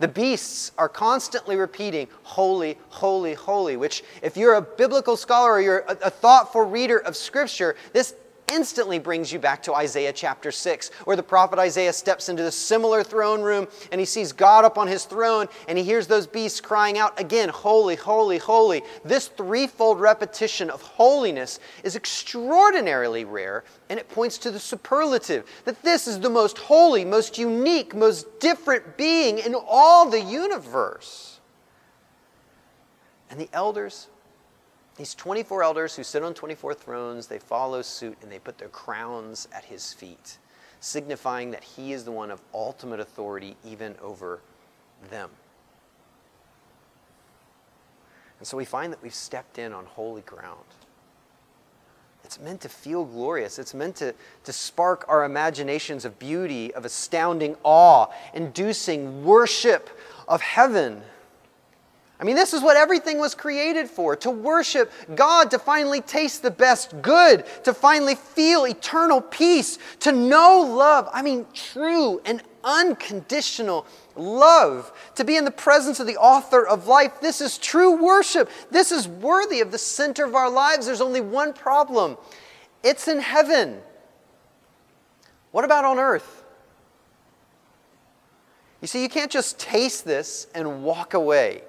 The 0.00 0.08
beasts 0.08 0.72
are 0.78 0.88
constantly 0.88 1.56
repeating, 1.56 2.08
Holy, 2.22 2.78
holy, 2.88 3.34
holy, 3.34 3.76
which, 3.76 4.02
if 4.22 4.36
you're 4.36 4.54
a 4.54 4.62
biblical 4.62 5.16
scholar 5.16 5.52
or 5.52 5.60
you're 5.60 5.84
a, 5.86 5.96
a 6.04 6.10
thoughtful 6.10 6.62
reader 6.62 6.98
of 6.98 7.14
Scripture, 7.14 7.76
this 7.92 8.14
instantly 8.50 8.98
brings 8.98 9.32
you 9.32 9.38
back 9.38 9.62
to 9.62 9.74
Isaiah 9.74 10.12
chapter 10.12 10.50
6, 10.50 10.90
where 11.04 11.16
the 11.16 11.22
prophet 11.22 11.58
Isaiah 11.58 11.92
steps 11.92 12.28
into 12.28 12.42
the 12.42 12.52
similar 12.52 13.02
throne 13.02 13.42
room 13.42 13.68
and 13.92 13.98
he 13.98 14.04
sees 14.04 14.32
God 14.32 14.64
up 14.64 14.78
on 14.78 14.88
his 14.88 15.04
throne 15.04 15.48
and 15.68 15.78
he 15.78 15.84
hears 15.84 16.06
those 16.06 16.26
beasts 16.26 16.60
crying 16.60 16.98
out 16.98 17.18
again, 17.18 17.48
Holy, 17.48 17.96
holy, 17.96 18.38
holy. 18.38 18.82
This 19.04 19.28
threefold 19.28 20.00
repetition 20.00 20.70
of 20.70 20.82
holiness 20.82 21.60
is 21.84 21.96
extraordinarily 21.96 23.24
rare 23.24 23.64
and 23.88 23.98
it 23.98 24.08
points 24.08 24.38
to 24.38 24.50
the 24.50 24.58
superlative 24.58 25.44
that 25.64 25.82
this 25.82 26.06
is 26.06 26.20
the 26.20 26.30
most 26.30 26.58
holy, 26.58 27.04
most 27.04 27.38
unique, 27.38 27.94
most 27.94 28.40
different 28.40 28.96
being 28.96 29.38
in 29.38 29.54
all 29.54 30.08
the 30.08 30.20
universe. 30.20 31.40
And 33.30 33.40
the 33.40 33.48
elders 33.52 34.08
these 35.00 35.14
24 35.14 35.62
elders 35.62 35.96
who 35.96 36.04
sit 36.04 36.22
on 36.22 36.34
24 36.34 36.74
thrones, 36.74 37.26
they 37.26 37.38
follow 37.38 37.80
suit 37.80 38.18
and 38.20 38.30
they 38.30 38.38
put 38.38 38.58
their 38.58 38.68
crowns 38.68 39.48
at 39.50 39.64
his 39.64 39.94
feet, 39.94 40.36
signifying 40.80 41.50
that 41.52 41.64
he 41.64 41.94
is 41.94 42.04
the 42.04 42.12
one 42.12 42.30
of 42.30 42.42
ultimate 42.52 43.00
authority 43.00 43.56
even 43.64 43.94
over 44.02 44.40
them. 45.08 45.30
And 48.38 48.46
so 48.46 48.58
we 48.58 48.66
find 48.66 48.92
that 48.92 49.02
we've 49.02 49.14
stepped 49.14 49.56
in 49.56 49.72
on 49.72 49.86
holy 49.86 50.20
ground. 50.20 50.66
It's 52.22 52.38
meant 52.38 52.60
to 52.60 52.68
feel 52.68 53.06
glorious. 53.06 53.58
It's 53.58 53.72
meant 53.72 53.96
to, 53.96 54.14
to 54.44 54.52
spark 54.52 55.06
our 55.08 55.24
imaginations 55.24 56.04
of 56.04 56.18
beauty, 56.18 56.74
of 56.74 56.84
astounding 56.84 57.56
awe, 57.62 58.08
inducing 58.34 59.24
worship 59.24 59.88
of 60.28 60.42
heaven. 60.42 61.00
I 62.20 62.24
mean, 62.24 62.36
this 62.36 62.52
is 62.52 62.60
what 62.60 62.76
everything 62.76 63.18
was 63.18 63.34
created 63.34 63.88
for 63.88 64.14
to 64.16 64.30
worship 64.30 64.92
God, 65.14 65.50
to 65.52 65.58
finally 65.58 66.02
taste 66.02 66.42
the 66.42 66.50
best 66.50 67.00
good, 67.00 67.46
to 67.64 67.72
finally 67.72 68.14
feel 68.14 68.66
eternal 68.66 69.22
peace, 69.22 69.78
to 70.00 70.12
know 70.12 70.60
love. 70.60 71.08
I 71.14 71.22
mean, 71.22 71.46
true 71.54 72.20
and 72.26 72.42
unconditional 72.62 73.86
love, 74.16 74.92
to 75.14 75.24
be 75.24 75.36
in 75.36 75.46
the 75.46 75.50
presence 75.50 75.98
of 75.98 76.06
the 76.06 76.18
author 76.18 76.66
of 76.66 76.86
life. 76.86 77.22
This 77.22 77.40
is 77.40 77.56
true 77.56 77.96
worship. 77.96 78.50
This 78.70 78.92
is 78.92 79.08
worthy 79.08 79.62
of 79.62 79.72
the 79.72 79.78
center 79.78 80.26
of 80.26 80.34
our 80.34 80.50
lives. 80.50 80.84
There's 80.84 81.00
only 81.00 81.22
one 81.22 81.54
problem 81.54 82.18
it's 82.82 83.08
in 83.08 83.20
heaven. 83.20 83.80
What 85.52 85.64
about 85.64 85.86
on 85.86 85.98
earth? 85.98 86.44
You 88.82 88.88
see, 88.88 89.02
you 89.02 89.08
can't 89.08 89.30
just 89.30 89.58
taste 89.58 90.04
this 90.04 90.46
and 90.54 90.82
walk 90.82 91.14
away. 91.14 91.62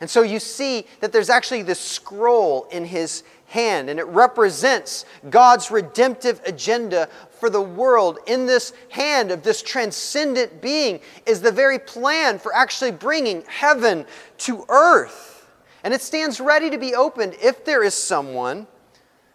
And 0.00 0.08
so 0.08 0.22
you 0.22 0.40
see 0.40 0.86
that 1.00 1.12
there's 1.12 1.28
actually 1.28 1.62
this 1.62 1.80
scroll 1.80 2.66
in 2.70 2.86
his 2.86 3.22
hand, 3.46 3.90
and 3.90 3.98
it 3.98 4.06
represents 4.06 5.04
God's 5.28 5.70
redemptive 5.70 6.40
agenda 6.46 7.08
for 7.38 7.50
the 7.50 7.60
world. 7.60 8.18
In 8.26 8.46
this 8.46 8.72
hand 8.88 9.30
of 9.30 9.42
this 9.42 9.60
transcendent 9.60 10.62
being 10.62 11.00
is 11.26 11.42
the 11.42 11.52
very 11.52 11.78
plan 11.78 12.38
for 12.38 12.54
actually 12.54 12.92
bringing 12.92 13.42
heaven 13.46 14.06
to 14.38 14.64
earth. 14.68 15.50
And 15.84 15.92
it 15.92 16.00
stands 16.00 16.40
ready 16.40 16.70
to 16.70 16.78
be 16.78 16.94
opened 16.94 17.36
if 17.42 17.64
there 17.64 17.82
is 17.82 17.94
someone 17.94 18.66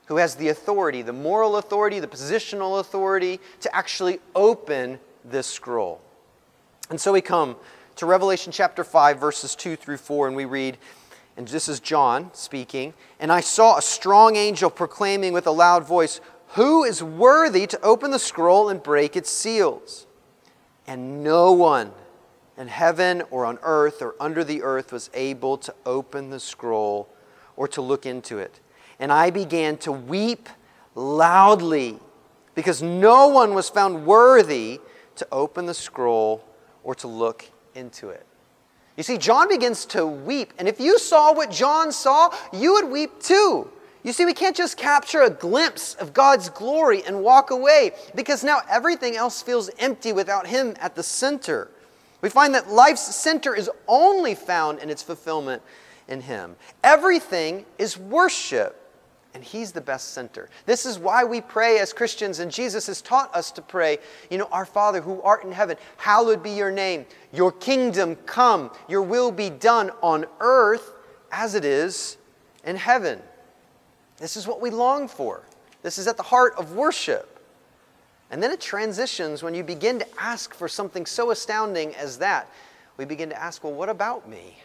who 0.06 0.18
has 0.18 0.36
the 0.36 0.50
authority, 0.50 1.02
the 1.02 1.14
moral 1.14 1.58
authority, 1.58 2.00
the 2.00 2.08
positional 2.08 2.80
authority 2.80 3.40
to 3.60 3.76
actually 3.76 4.20
open 4.36 5.00
this 5.24 5.48
scroll. 5.48 6.02
And 6.90 7.02
so 7.02 7.12
we 7.12 7.22
come 7.22 7.56
to 7.96 8.06
Revelation 8.06 8.52
chapter 8.52 8.84
5, 8.84 9.20
verses 9.20 9.56
2 9.56 9.78
through 9.78 9.98
4, 9.98 10.28
and 10.28 10.36
we 10.36 10.46
read, 10.46 10.78
and 11.38 11.48
this 11.48 11.70
is 11.70 11.80
John 11.80 12.30
speaking, 12.34 12.94
and 13.20 13.32
I 13.32 13.40
saw 13.40 13.78
a 13.78 13.82
strong 13.82 14.36
angel 14.36 14.70
proclaiming 14.70 15.32
with 15.32 15.48
a 15.48 15.52
loud 15.52 15.86
voice, 15.86 16.20
Who 16.50 16.84
is 16.84 17.02
worthy 17.02 17.66
to 17.68 17.82
open 17.82 18.12
the 18.12 18.20
scroll 18.20 18.70
and 18.70 18.84
break 18.84 19.16
its 19.16 19.30
seals? 19.30 20.08
And 20.86 21.24
no 21.24 21.54
one 21.54 21.92
in 22.58 22.68
heaven 22.68 23.24
or 23.32 23.46
on 23.46 23.60
earth 23.64 24.02
or 24.02 24.16
under 24.20 24.44
the 24.44 24.62
earth 24.62 24.92
was 24.92 25.10
able 25.14 25.58
to 25.60 25.74
open 25.86 26.30
the 26.30 26.40
scroll 26.40 27.10
or 27.56 27.68
to 27.70 27.82
look 27.82 28.06
into 28.06 28.38
it. 28.40 28.60
And 29.00 29.12
I 29.12 29.30
began 29.30 29.78
to 29.78 29.92
weep 29.92 30.48
loudly 30.96 32.00
because 32.54 32.82
no 32.82 33.28
one 33.28 33.54
was 33.54 33.70
found 33.70 34.06
worthy 34.06 34.80
to 35.16 35.28
open 35.32 35.66
the 35.66 35.74
scroll 35.74 36.46
or 36.84 36.94
to 36.96 37.08
look 37.08 37.50
into 37.76 38.10
it. 38.10 38.26
You 38.98 39.04
see, 39.04 39.18
John 39.18 39.50
begins 39.50 39.86
to 39.88 40.06
weep, 40.06 40.54
and 40.58 40.68
if 40.68 40.80
you 40.80 40.98
saw 40.98 41.34
what 41.34 41.52
John 41.52 41.92
saw, 41.92 42.34
you 42.54 42.74
would 42.74 42.90
weep 42.90 43.22
too. 43.22 43.70
You 44.04 44.14
see, 44.14 44.24
we 44.24 44.34
can't 44.34 44.56
just 44.56 44.78
capture 44.78 45.24
a 45.24 45.30
glimpse 45.30 45.96
of 45.96 46.14
God's 46.14 46.50
glory 46.50 47.04
and 47.06 47.24
walk 47.24 47.50
away 47.50 47.92
because 48.14 48.44
now 48.44 48.62
everything 48.70 49.16
else 49.16 49.42
feels 49.42 49.70
empty 49.80 50.14
without 50.14 50.48
Him 50.48 50.76
at 50.80 50.96
the 50.96 51.04
center. 51.04 51.72
We 52.22 52.30
find 52.30 52.54
that 52.54 52.70
life's 52.70 53.16
center 53.16 53.56
is 53.56 53.70
only 53.88 54.36
found 54.36 54.80
in 54.80 54.90
its 54.90 55.02
fulfillment 55.02 55.62
in 56.08 56.22
Him. 56.22 56.56
Everything 56.84 57.66
is 57.78 57.98
worship 57.98 58.85
and 59.36 59.44
He's 59.44 59.74
the 59.74 59.82
best 59.82 60.14
center. 60.14 60.50
This 60.66 60.86
is 60.86 60.98
why 60.98 61.26
we 61.26 61.42
pray 61.42 61.78
as 61.80 61.92
Christians, 61.92 62.40
and 62.40 62.50
Jesus 62.50 62.88
has 62.88 63.02
taught 63.02 63.36
us 63.36 63.52
to 63.52 63.62
pray, 63.62 63.98
you 64.32 64.38
know, 64.38 64.48
Our 64.50 64.66
Father 64.66 65.02
who 65.02 65.22
art 65.22 65.44
in 65.44 65.52
heaven, 65.52 65.76
hallowed 65.98 66.42
be 66.42 66.52
your 66.52 66.72
name. 66.72 67.06
Your 67.34 67.52
kingdom 67.52 68.16
come, 68.26 68.72
your 68.88 69.02
will 69.02 69.34
be 69.34 69.50
done 69.50 69.92
on 70.02 70.26
earth 70.40 70.94
as 71.34 71.54
it 71.54 71.66
is 71.66 72.16
in 72.64 72.78
heaven. 72.78 73.22
This 74.18 74.38
is 74.38 74.48
what 74.48 74.62
we 74.62 74.70
long 74.70 75.10
for. 75.10 75.44
This 75.82 75.98
is 75.98 76.08
at 76.08 76.16
the 76.16 76.24
heart 76.24 76.54
of 76.58 76.74
worship. 76.74 77.30
And 78.32 78.42
then 78.42 78.52
it 78.52 78.62
transitions 78.62 79.44
when 79.44 79.54
you 79.54 79.64
begin 79.64 80.00
to 80.00 80.08
ask 80.18 80.54
for 80.54 80.70
something 80.70 81.06
so 81.06 81.32
astounding 81.32 81.94
as 81.96 82.20
that. 82.20 82.50
We 82.96 83.04
begin 83.04 83.30
to 83.30 83.40
ask, 83.40 83.66
well, 83.66 83.74
what 83.74 83.90
about 83.90 84.30
me? 84.30 84.58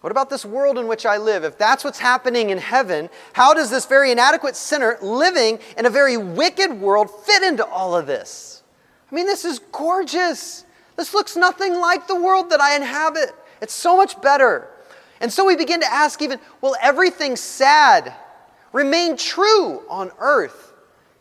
What 0.00 0.12
about 0.12 0.30
this 0.30 0.44
world 0.44 0.78
in 0.78 0.86
which 0.86 1.04
I 1.04 1.16
live? 1.16 1.42
If 1.42 1.58
that's 1.58 1.82
what's 1.82 1.98
happening 1.98 2.50
in 2.50 2.58
heaven, 2.58 3.10
how 3.32 3.52
does 3.52 3.68
this 3.68 3.84
very 3.84 4.12
inadequate 4.12 4.54
sinner 4.54 4.96
living 5.02 5.58
in 5.76 5.86
a 5.86 5.90
very 5.90 6.16
wicked 6.16 6.72
world 6.72 7.10
fit 7.10 7.42
into 7.42 7.66
all 7.66 7.96
of 7.96 8.06
this? 8.06 8.62
I 9.10 9.14
mean, 9.14 9.26
this 9.26 9.44
is 9.44 9.58
gorgeous. 9.72 10.64
This 10.96 11.14
looks 11.14 11.36
nothing 11.36 11.74
like 11.74 12.06
the 12.06 12.20
world 12.20 12.50
that 12.50 12.60
I 12.60 12.76
inhabit. 12.76 13.34
It's 13.60 13.74
so 13.74 13.96
much 13.96 14.20
better. 14.20 14.68
And 15.20 15.32
so 15.32 15.44
we 15.44 15.56
begin 15.56 15.80
to 15.80 15.92
ask 15.92 16.22
even, 16.22 16.38
will 16.60 16.76
everything 16.80 17.34
sad 17.34 18.14
remain 18.72 19.16
true 19.16 19.82
on 19.88 20.12
earth? 20.20 20.74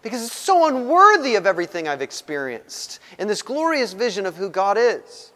Because 0.04 0.24
it's 0.24 0.38
so 0.38 0.68
unworthy 0.68 1.36
of 1.36 1.48
everything 1.48 1.88
I've 1.88 2.04
experienced 2.04 3.00
in 3.18 3.28
this 3.28 3.42
glorious 3.42 3.94
vision 3.94 4.28
of 4.28 4.36
who 4.36 4.50
God 4.50 4.78
is. 4.78 5.32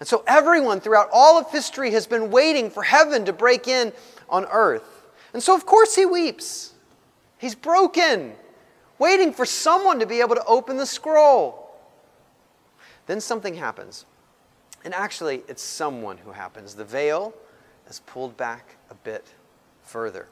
And 0.00 0.08
so 0.08 0.24
everyone 0.26 0.80
throughout 0.80 1.08
all 1.12 1.38
of 1.38 1.50
history 1.50 1.92
has 1.92 2.06
been 2.06 2.30
waiting 2.30 2.70
for 2.70 2.82
heaven 2.82 3.24
to 3.26 3.32
break 3.32 3.68
in 3.68 3.92
on 4.28 4.44
earth. 4.46 5.04
And 5.32 5.42
so, 5.42 5.54
of 5.54 5.66
course, 5.66 5.94
he 5.94 6.06
weeps. 6.06 6.72
He's 7.38 7.54
broken, 7.54 8.34
waiting 8.98 9.32
for 9.32 9.44
someone 9.44 9.98
to 10.00 10.06
be 10.06 10.20
able 10.20 10.34
to 10.34 10.44
open 10.44 10.76
the 10.76 10.86
scroll. 10.86 11.76
Then 13.06 13.20
something 13.20 13.54
happens. 13.54 14.06
And 14.84 14.94
actually, 14.94 15.42
it's 15.48 15.62
someone 15.62 16.18
who 16.18 16.32
happens. 16.32 16.74
The 16.74 16.84
veil 16.84 17.34
is 17.88 18.00
pulled 18.06 18.36
back 18.36 18.76
a 18.90 18.94
bit 18.94 19.26
further. 19.82 20.28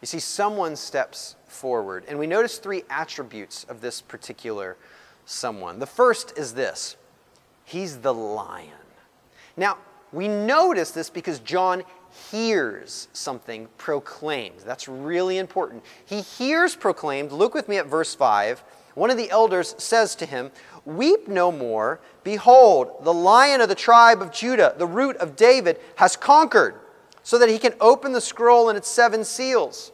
You 0.00 0.06
see, 0.06 0.18
someone 0.18 0.76
steps 0.76 1.36
forward. 1.46 2.04
And 2.08 2.18
we 2.18 2.26
notice 2.26 2.58
three 2.58 2.84
attributes 2.90 3.64
of 3.64 3.80
this 3.80 4.00
particular 4.00 4.76
someone. 5.24 5.78
The 5.78 5.86
first 5.86 6.36
is 6.36 6.54
this 6.54 6.96
He's 7.70 7.98
the 7.98 8.12
lion. 8.12 8.72
Now, 9.56 9.78
we 10.10 10.26
notice 10.26 10.90
this 10.90 11.08
because 11.08 11.38
John 11.38 11.84
hears 12.32 13.06
something 13.12 13.68
proclaimed. 13.78 14.58
That's 14.66 14.88
really 14.88 15.38
important. 15.38 15.84
He 16.04 16.20
hears 16.20 16.74
proclaimed. 16.74 17.30
Look 17.30 17.54
with 17.54 17.68
me 17.68 17.78
at 17.78 17.86
verse 17.86 18.12
5. 18.12 18.64
One 18.94 19.08
of 19.08 19.16
the 19.16 19.30
elders 19.30 19.76
says 19.78 20.16
to 20.16 20.26
him, 20.26 20.50
Weep 20.84 21.28
no 21.28 21.52
more. 21.52 22.00
Behold, 22.24 23.04
the 23.04 23.14
lion 23.14 23.60
of 23.60 23.68
the 23.68 23.76
tribe 23.76 24.20
of 24.20 24.32
Judah, 24.32 24.74
the 24.76 24.86
root 24.86 25.16
of 25.18 25.36
David, 25.36 25.78
has 25.94 26.16
conquered, 26.16 26.74
so 27.22 27.38
that 27.38 27.48
he 27.48 27.60
can 27.60 27.74
open 27.80 28.10
the 28.10 28.20
scroll 28.20 28.68
and 28.68 28.76
its 28.76 28.88
seven 28.88 29.24
seals. 29.24 29.92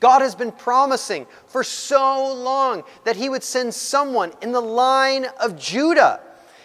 God 0.00 0.20
has 0.20 0.34
been 0.34 0.50
promising 0.50 1.28
for 1.46 1.62
so 1.62 2.34
long 2.34 2.82
that 3.04 3.14
he 3.14 3.28
would 3.28 3.44
send 3.44 3.72
someone 3.72 4.32
in 4.42 4.50
the 4.50 4.60
line 4.60 5.26
of 5.40 5.56
Judah 5.56 6.20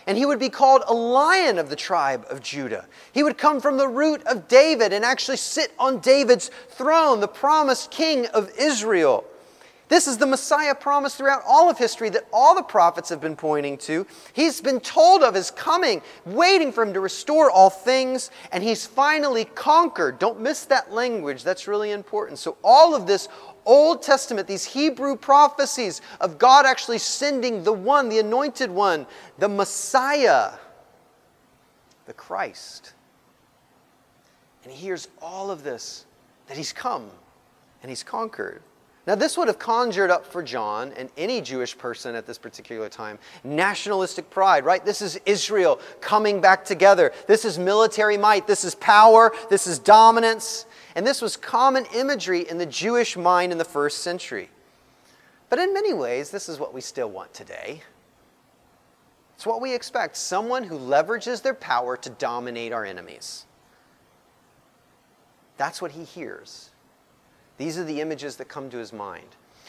and 0.08 0.18
he 0.18 0.26
would 0.26 0.40
be 0.40 0.50
called 0.50 0.84
a 0.88 0.94
lion 0.94 1.60
of 1.60 1.70
the 1.70 1.76
tribe 1.76 2.26
of 2.30 2.42
Judah. 2.42 2.88
He 3.12 3.24
would 3.24 3.38
come 3.38 3.60
from 3.60 3.78
the 3.78 3.90
root 3.90 4.24
of 4.26 4.48
David 4.48 4.94
and 4.94 5.04
actually 5.04 5.38
sit 5.38 5.74
on 5.78 6.00
David's 6.00 6.50
throne, 6.70 7.20
the 7.20 7.28
promised 7.28 7.92
king 7.92 8.26
of 8.28 8.50
Israel. 8.58 9.26
This 9.90 10.08
is 10.08 10.18
the 10.18 10.26
Messiah 10.26 10.76
promised 10.76 11.18
throughout 11.18 11.44
all 11.48 11.70
of 11.70 11.78
history 11.78 12.10
that 12.10 12.28
all 12.34 12.56
the 12.56 12.64
prophets 12.64 13.08
have 13.10 13.22
been 13.22 13.38
pointing 13.38 13.78
to. 13.80 14.06
He's 14.34 14.60
been 14.60 14.82
told 14.82 15.24
of 15.24 15.34
his 15.34 15.50
coming, 15.50 16.02
waiting 16.26 16.74
for 16.74 16.84
him 16.84 16.94
to 16.94 17.00
restore 17.00 17.50
all 17.50 17.70
things, 17.70 18.30
and 18.52 18.62
he's 18.62 18.86
finally 18.86 19.46
conquered. 19.46 20.20
Don't 20.20 20.42
miss 20.42 20.66
that 20.66 20.92
language, 20.92 21.44
that's 21.44 21.68
really 21.70 21.92
important. 21.92 22.38
So, 22.38 22.58
all 22.64 22.96
of 22.96 23.08
this 23.08 23.30
Old 23.68 24.02
Testament, 24.02 24.48
these 24.48 24.66
Hebrew 24.66 25.16
prophecies 25.16 26.02
of 26.20 26.40
God 26.40 26.66
actually 26.66 26.98
sending 26.98 27.64
the 27.64 27.74
one, 27.74 28.10
the 28.10 28.20
anointed 28.20 28.72
one, 28.72 29.06
the 29.38 29.50
Messiah, 29.50 30.54
the 32.06 32.14
Christ. 32.14 32.94
And 34.64 34.72
he 34.72 34.86
hears 34.86 35.10
all 35.22 35.52
of 35.52 35.64
this 35.64 36.06
that 36.48 36.58
he's 36.58 36.74
come 36.74 37.10
and 37.82 37.90
he's 37.90 38.04
conquered. 38.04 38.62
Now, 39.06 39.16
this 39.16 39.38
would 39.38 39.48
have 39.48 39.58
conjured 39.58 40.12
up 40.12 40.26
for 40.26 40.44
John 40.44 40.92
and 40.98 41.10
any 41.16 41.40
Jewish 41.40 41.78
person 41.78 42.14
at 42.14 42.26
this 42.26 42.38
particular 42.38 42.90
time 42.90 43.18
nationalistic 43.46 44.30
pride, 44.30 44.66
right? 44.66 44.84
This 44.84 45.02
is 45.02 45.20
Israel 45.26 45.80
coming 46.02 46.42
back 46.42 46.66
together. 46.66 47.14
This 47.26 47.46
is 47.46 47.58
military 47.58 48.18
might. 48.18 48.48
This 48.48 48.66
is 48.66 48.76
power. 48.76 49.34
This 49.50 49.66
is 49.66 49.80
dominance. 49.80 50.66
And 50.98 51.06
this 51.06 51.22
was 51.22 51.38
common 51.38 51.86
imagery 51.96 52.50
in 52.50 52.58
the 52.58 52.66
Jewish 52.66 53.16
mind 53.16 53.52
in 53.52 53.60
the 53.60 53.64
first 53.64 54.00
century. 54.00 54.50
But 55.48 55.60
in 55.60 55.72
many 55.72 55.94
ways, 55.94 56.32
this 56.32 56.50
is 56.50 56.58
what 56.58 56.74
we 56.74 56.82
still 56.82 57.12
want 57.12 57.36
today. 57.36 57.84
It's 59.36 59.46
what 59.46 59.62
we 59.62 59.76
expect 59.76 60.18
someone 60.18 60.64
who 60.64 60.76
leverages 60.76 61.44
their 61.44 61.54
power 61.54 61.98
to 61.98 62.10
dominate 62.10 62.74
our 62.74 62.84
enemies. 62.84 63.46
That's 65.58 65.84
what 65.84 65.92
he 65.92 66.04
hears. 66.04 66.72
These 67.60 67.78
are 67.78 67.84
the 67.84 68.02
images 68.02 68.36
that 68.38 68.48
come 68.48 68.72
to 68.72 68.78
his 68.78 68.92
mind. 68.92 69.28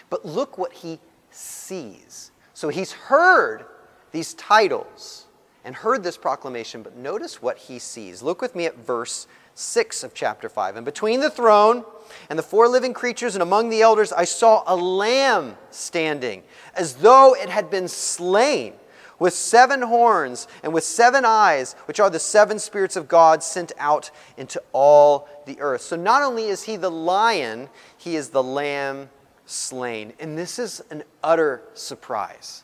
But 0.08 0.24
look 0.24 0.56
what 0.56 0.72
he 0.72 0.98
sees. 1.30 2.30
So 2.54 2.70
he's 2.70 2.92
heard 2.92 3.66
these 4.12 4.32
titles 4.32 5.26
and 5.62 5.74
heard 5.74 6.02
this 6.02 6.16
proclamation, 6.16 6.82
but 6.82 6.96
notice 6.96 7.42
what 7.42 7.58
he 7.58 7.78
sees. 7.78 8.22
Look 8.22 8.40
with 8.40 8.54
me 8.54 8.64
at 8.64 8.78
verse 8.78 9.26
6 9.58 10.04
of 10.04 10.14
chapter 10.14 10.48
5. 10.48 10.76
And 10.76 10.84
between 10.84 11.18
the 11.18 11.30
throne 11.30 11.84
and 12.30 12.38
the 12.38 12.44
four 12.44 12.68
living 12.68 12.94
creatures 12.94 13.34
and 13.34 13.42
among 13.42 13.70
the 13.70 13.82
elders, 13.82 14.12
I 14.12 14.24
saw 14.24 14.62
a 14.66 14.76
lamb 14.76 15.56
standing, 15.70 16.44
as 16.74 16.94
though 16.94 17.34
it 17.34 17.48
had 17.48 17.68
been 17.68 17.88
slain, 17.88 18.74
with 19.18 19.34
seven 19.34 19.82
horns 19.82 20.46
and 20.62 20.72
with 20.72 20.84
seven 20.84 21.24
eyes, 21.24 21.74
which 21.86 21.98
are 21.98 22.08
the 22.08 22.20
seven 22.20 22.60
spirits 22.60 22.94
of 22.94 23.08
God 23.08 23.42
sent 23.42 23.72
out 23.78 24.12
into 24.36 24.62
all 24.72 25.28
the 25.44 25.60
earth. 25.60 25.80
So 25.80 25.96
not 25.96 26.22
only 26.22 26.44
is 26.44 26.62
he 26.62 26.76
the 26.76 26.90
lion, 26.90 27.68
he 27.96 28.14
is 28.14 28.28
the 28.28 28.44
lamb 28.44 29.10
slain. 29.44 30.12
And 30.20 30.38
this 30.38 30.60
is 30.60 30.84
an 30.92 31.02
utter 31.24 31.62
surprise 31.74 32.62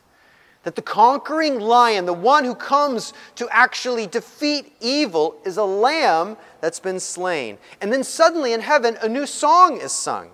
that 0.65 0.75
the 0.75 0.81
conquering 0.81 1.59
lion, 1.59 2.05
the 2.05 2.13
one 2.13 2.43
who 2.43 2.55
comes 2.55 3.13
to 3.35 3.47
actually 3.51 4.07
defeat 4.07 4.75
evil, 4.81 5.37
is 5.45 5.57
a 5.57 5.63
lamb 5.63 6.35
that's 6.59 6.79
been 6.79 6.99
slain. 6.99 7.59
And 7.79 7.93
then 7.93 8.03
suddenly 8.03 8.51
in 8.51 8.59
heaven, 8.59 8.97
a 9.01 9.07
new 9.07 9.27
song 9.27 9.79
is 9.79 9.91
sung. 9.91 10.31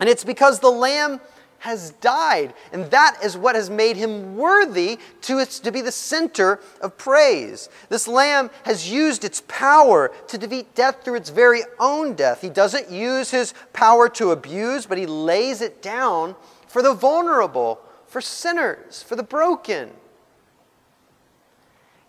And 0.00 0.08
it's 0.08 0.24
because 0.24 0.58
the 0.58 0.70
lamb 0.70 1.20
has 1.58 1.90
died. 2.00 2.54
And 2.72 2.90
that 2.90 3.18
is 3.22 3.36
what 3.36 3.54
has 3.54 3.68
made 3.68 3.96
him 3.96 4.36
worthy 4.36 4.98
to, 5.20 5.44
to 5.44 5.70
be 5.70 5.82
the 5.82 5.92
center 5.92 6.58
of 6.80 6.96
praise. 6.96 7.68
This 7.90 8.08
lamb 8.08 8.50
has 8.64 8.90
used 8.90 9.22
its 9.22 9.42
power 9.46 10.10
to 10.28 10.38
defeat 10.38 10.74
death 10.74 11.04
through 11.04 11.16
its 11.16 11.28
very 11.28 11.60
own 11.78 12.14
death. 12.14 12.40
He 12.40 12.48
doesn't 12.48 12.90
use 12.90 13.30
his 13.30 13.52
power 13.74 14.08
to 14.08 14.30
abuse, 14.30 14.86
but 14.86 14.96
he 14.96 15.06
lays 15.06 15.60
it 15.60 15.82
down 15.82 16.36
for 16.66 16.82
the 16.82 16.94
vulnerable 16.94 17.80
for 18.12 18.20
sinners, 18.20 19.02
for 19.02 19.16
the 19.16 19.22
broken. 19.22 19.88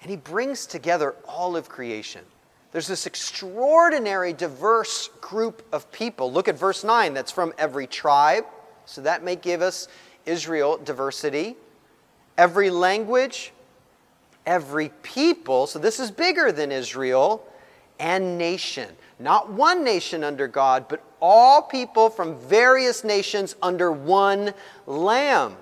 And 0.02 0.10
he 0.10 0.18
brings 0.18 0.66
together 0.66 1.16
all 1.26 1.56
of 1.56 1.70
creation. 1.70 2.26
There's 2.74 2.88
this 2.88 3.06
extraordinary, 3.06 4.34
diverse 4.34 5.08
group 5.22 5.66
of 5.72 5.90
people. 5.94 6.30
Look 6.30 6.50
at 6.50 6.60
verse 6.60 6.84
9. 6.84 7.14
That's 7.14 7.32
from 7.32 7.54
every 7.58 7.88
tribe. 7.88 8.44
So 8.86 9.00
that 9.00 9.24
may 9.24 9.38
give 9.38 9.62
us 9.62 9.88
Israel 10.26 10.78
diversity. 10.78 11.56
Every 12.38 12.70
language, 12.70 13.54
every 14.46 14.90
people. 15.04 15.68
So 15.68 15.80
this 15.80 16.02
is 16.02 16.12
bigger 16.12 16.52
than 16.52 16.70
Israel. 16.70 17.48
And 17.98 18.38
nation. 18.38 18.90
Not 19.20 19.54
one 19.54 19.86
nation 19.86 20.26
under 20.26 20.50
God, 20.50 20.90
but 20.90 21.02
all 21.22 21.62
people 21.62 22.10
from 22.10 22.38
various 22.40 23.06
nations 23.06 23.56
under 23.62 23.90
one 23.90 24.54
Lamb. 24.86 25.56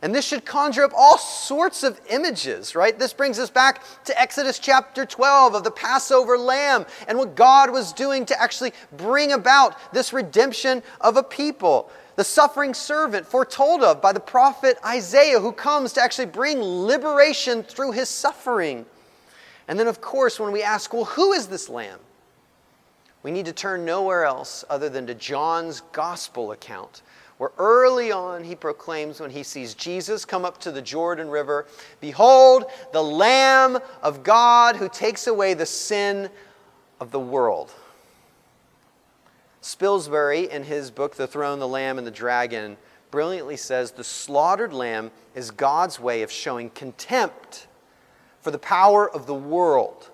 And 0.00 0.14
this 0.14 0.24
should 0.24 0.44
conjure 0.44 0.84
up 0.84 0.92
all 0.96 1.18
sorts 1.18 1.82
of 1.82 2.00
images, 2.08 2.76
right? 2.76 2.96
This 2.96 3.12
brings 3.12 3.38
us 3.38 3.50
back 3.50 3.82
to 4.04 4.20
Exodus 4.20 4.60
chapter 4.60 5.04
12 5.04 5.54
of 5.54 5.64
the 5.64 5.72
Passover 5.72 6.38
lamb 6.38 6.86
and 7.08 7.18
what 7.18 7.34
God 7.34 7.70
was 7.70 7.92
doing 7.92 8.24
to 8.26 8.40
actually 8.40 8.72
bring 8.96 9.32
about 9.32 9.76
this 9.92 10.12
redemption 10.12 10.84
of 11.00 11.16
a 11.16 11.22
people. 11.22 11.90
The 12.14 12.22
suffering 12.22 12.74
servant 12.74 13.26
foretold 13.26 13.82
of 13.82 14.00
by 14.00 14.12
the 14.12 14.20
prophet 14.20 14.78
Isaiah, 14.84 15.40
who 15.40 15.50
comes 15.50 15.92
to 15.94 16.02
actually 16.02 16.26
bring 16.26 16.62
liberation 16.62 17.64
through 17.64 17.92
his 17.92 18.08
suffering. 18.08 18.86
And 19.66 19.78
then, 19.78 19.88
of 19.88 20.00
course, 20.00 20.38
when 20.38 20.52
we 20.52 20.62
ask, 20.62 20.92
well, 20.92 21.06
who 21.06 21.32
is 21.32 21.48
this 21.48 21.68
lamb? 21.68 21.98
We 23.24 23.32
need 23.32 23.46
to 23.46 23.52
turn 23.52 23.84
nowhere 23.84 24.24
else 24.24 24.64
other 24.70 24.88
than 24.88 25.08
to 25.08 25.14
John's 25.14 25.80
gospel 25.92 26.52
account 26.52 27.02
where 27.38 27.52
early 27.56 28.12
on 28.12 28.44
he 28.44 28.54
proclaims 28.54 29.20
when 29.20 29.30
he 29.30 29.42
sees 29.42 29.74
Jesus 29.74 30.24
come 30.24 30.44
up 30.44 30.58
to 30.58 30.70
the 30.70 30.82
Jordan 30.82 31.30
River 31.30 31.66
Behold, 32.00 32.66
the 32.92 33.02
Lamb 33.02 33.78
of 34.02 34.22
God 34.22 34.76
who 34.76 34.88
takes 34.88 35.26
away 35.26 35.54
the 35.54 35.66
sin 35.66 36.28
of 37.00 37.10
the 37.10 37.20
world. 37.20 37.72
Spilsbury, 39.62 40.48
in 40.48 40.64
his 40.64 40.90
book, 40.90 41.16
The 41.16 41.26
Throne, 41.26 41.58
the 41.58 41.68
Lamb, 41.68 41.98
and 41.98 42.06
the 42.06 42.12
Dragon, 42.12 42.76
brilliantly 43.10 43.56
says 43.56 43.92
the 43.92 44.04
slaughtered 44.04 44.72
lamb 44.72 45.10
is 45.34 45.50
God's 45.50 45.98
way 45.98 46.22
of 46.22 46.30
showing 46.30 46.70
contempt 46.70 47.66
for 48.40 48.50
the 48.50 48.58
power 48.58 49.10
of 49.10 49.26
the 49.26 49.34
world. 49.34 50.10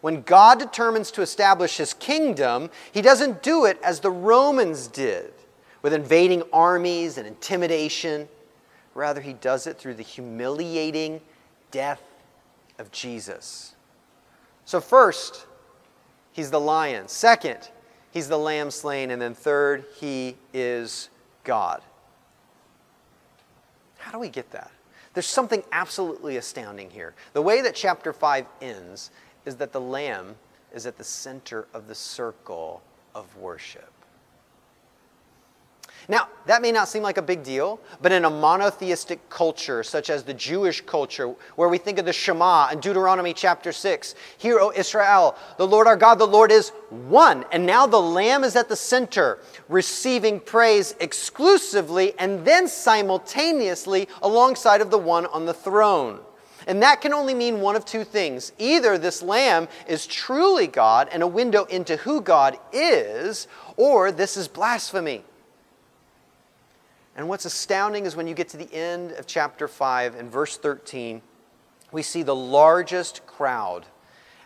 When 0.00 0.22
God 0.22 0.58
determines 0.58 1.10
to 1.12 1.22
establish 1.22 1.76
his 1.76 1.92
kingdom, 1.92 2.70
he 2.90 3.02
doesn't 3.02 3.42
do 3.42 3.64
it 3.64 3.78
as 3.82 4.00
the 4.00 4.10
Romans 4.10 4.86
did, 4.86 5.32
with 5.82 5.92
invading 5.92 6.42
armies 6.52 7.18
and 7.18 7.26
intimidation. 7.26 8.28
Rather, 8.94 9.20
he 9.20 9.32
does 9.32 9.66
it 9.66 9.78
through 9.78 9.94
the 9.94 10.02
humiliating 10.02 11.20
death 11.70 12.02
of 12.78 12.90
Jesus. 12.90 13.74
So, 14.64 14.80
first, 14.80 15.46
he's 16.32 16.50
the 16.50 16.60
lion. 16.60 17.08
Second, 17.08 17.70
he's 18.10 18.28
the 18.28 18.38
lamb 18.38 18.70
slain. 18.70 19.10
And 19.10 19.20
then 19.20 19.34
third, 19.34 19.84
he 19.98 20.36
is 20.52 21.08
God. 21.44 21.82
How 23.98 24.12
do 24.12 24.18
we 24.18 24.28
get 24.28 24.50
that? 24.52 24.70
There's 25.12 25.26
something 25.26 25.62
absolutely 25.72 26.36
astounding 26.36 26.90
here. 26.90 27.14
The 27.32 27.42
way 27.42 27.62
that 27.62 27.74
chapter 27.74 28.12
5 28.12 28.46
ends 28.62 29.10
is 29.44 29.56
that 29.56 29.72
the 29.72 29.80
lamb 29.80 30.36
is 30.72 30.86
at 30.86 30.96
the 30.96 31.04
center 31.04 31.66
of 31.74 31.88
the 31.88 31.94
circle 31.94 32.82
of 33.14 33.36
worship. 33.36 33.92
Now, 36.10 36.28
that 36.46 36.60
may 36.60 36.72
not 36.72 36.88
seem 36.88 37.04
like 37.04 37.18
a 37.18 37.22
big 37.22 37.44
deal, 37.44 37.78
but 38.02 38.10
in 38.10 38.24
a 38.24 38.30
monotheistic 38.30 39.30
culture 39.30 39.84
such 39.84 40.10
as 40.10 40.24
the 40.24 40.34
Jewish 40.34 40.80
culture, 40.80 41.36
where 41.54 41.68
we 41.68 41.78
think 41.78 42.00
of 42.00 42.04
the 42.04 42.12
Shema 42.12 42.68
in 42.72 42.80
Deuteronomy 42.80 43.32
chapter 43.32 43.70
6, 43.70 44.16
Hear, 44.36 44.58
O 44.58 44.72
Israel, 44.74 45.36
the 45.56 45.68
Lord 45.68 45.86
our 45.86 45.96
God, 45.96 46.16
the 46.18 46.26
Lord 46.26 46.50
is 46.50 46.70
one. 46.90 47.44
And 47.52 47.64
now 47.64 47.86
the 47.86 48.00
Lamb 48.00 48.42
is 48.42 48.56
at 48.56 48.68
the 48.68 48.74
center, 48.74 49.38
receiving 49.68 50.40
praise 50.40 50.96
exclusively 50.98 52.18
and 52.18 52.44
then 52.44 52.66
simultaneously 52.66 54.08
alongside 54.20 54.80
of 54.80 54.90
the 54.90 54.98
one 54.98 55.26
on 55.26 55.46
the 55.46 55.54
throne. 55.54 56.18
And 56.66 56.82
that 56.82 57.02
can 57.02 57.12
only 57.12 57.34
mean 57.34 57.60
one 57.60 57.76
of 57.76 57.84
two 57.84 58.02
things. 58.02 58.50
Either 58.58 58.98
this 58.98 59.22
lamb 59.22 59.68
is 59.86 60.08
truly 60.08 60.66
God 60.66 61.08
and 61.12 61.22
a 61.22 61.28
window 61.28 61.66
into 61.66 61.98
who 61.98 62.20
God 62.20 62.58
is, 62.72 63.46
or 63.76 64.10
this 64.10 64.36
is 64.36 64.48
blasphemy. 64.48 65.22
And 67.20 67.28
what's 67.28 67.44
astounding 67.44 68.06
is 68.06 68.16
when 68.16 68.26
you 68.26 68.32
get 68.32 68.48
to 68.48 68.56
the 68.56 68.72
end 68.72 69.12
of 69.12 69.26
chapter 69.26 69.68
5 69.68 70.14
and 70.14 70.32
verse 70.32 70.56
13, 70.56 71.20
we 71.92 72.00
see 72.00 72.22
the 72.22 72.34
largest 72.34 73.26
crowd 73.26 73.84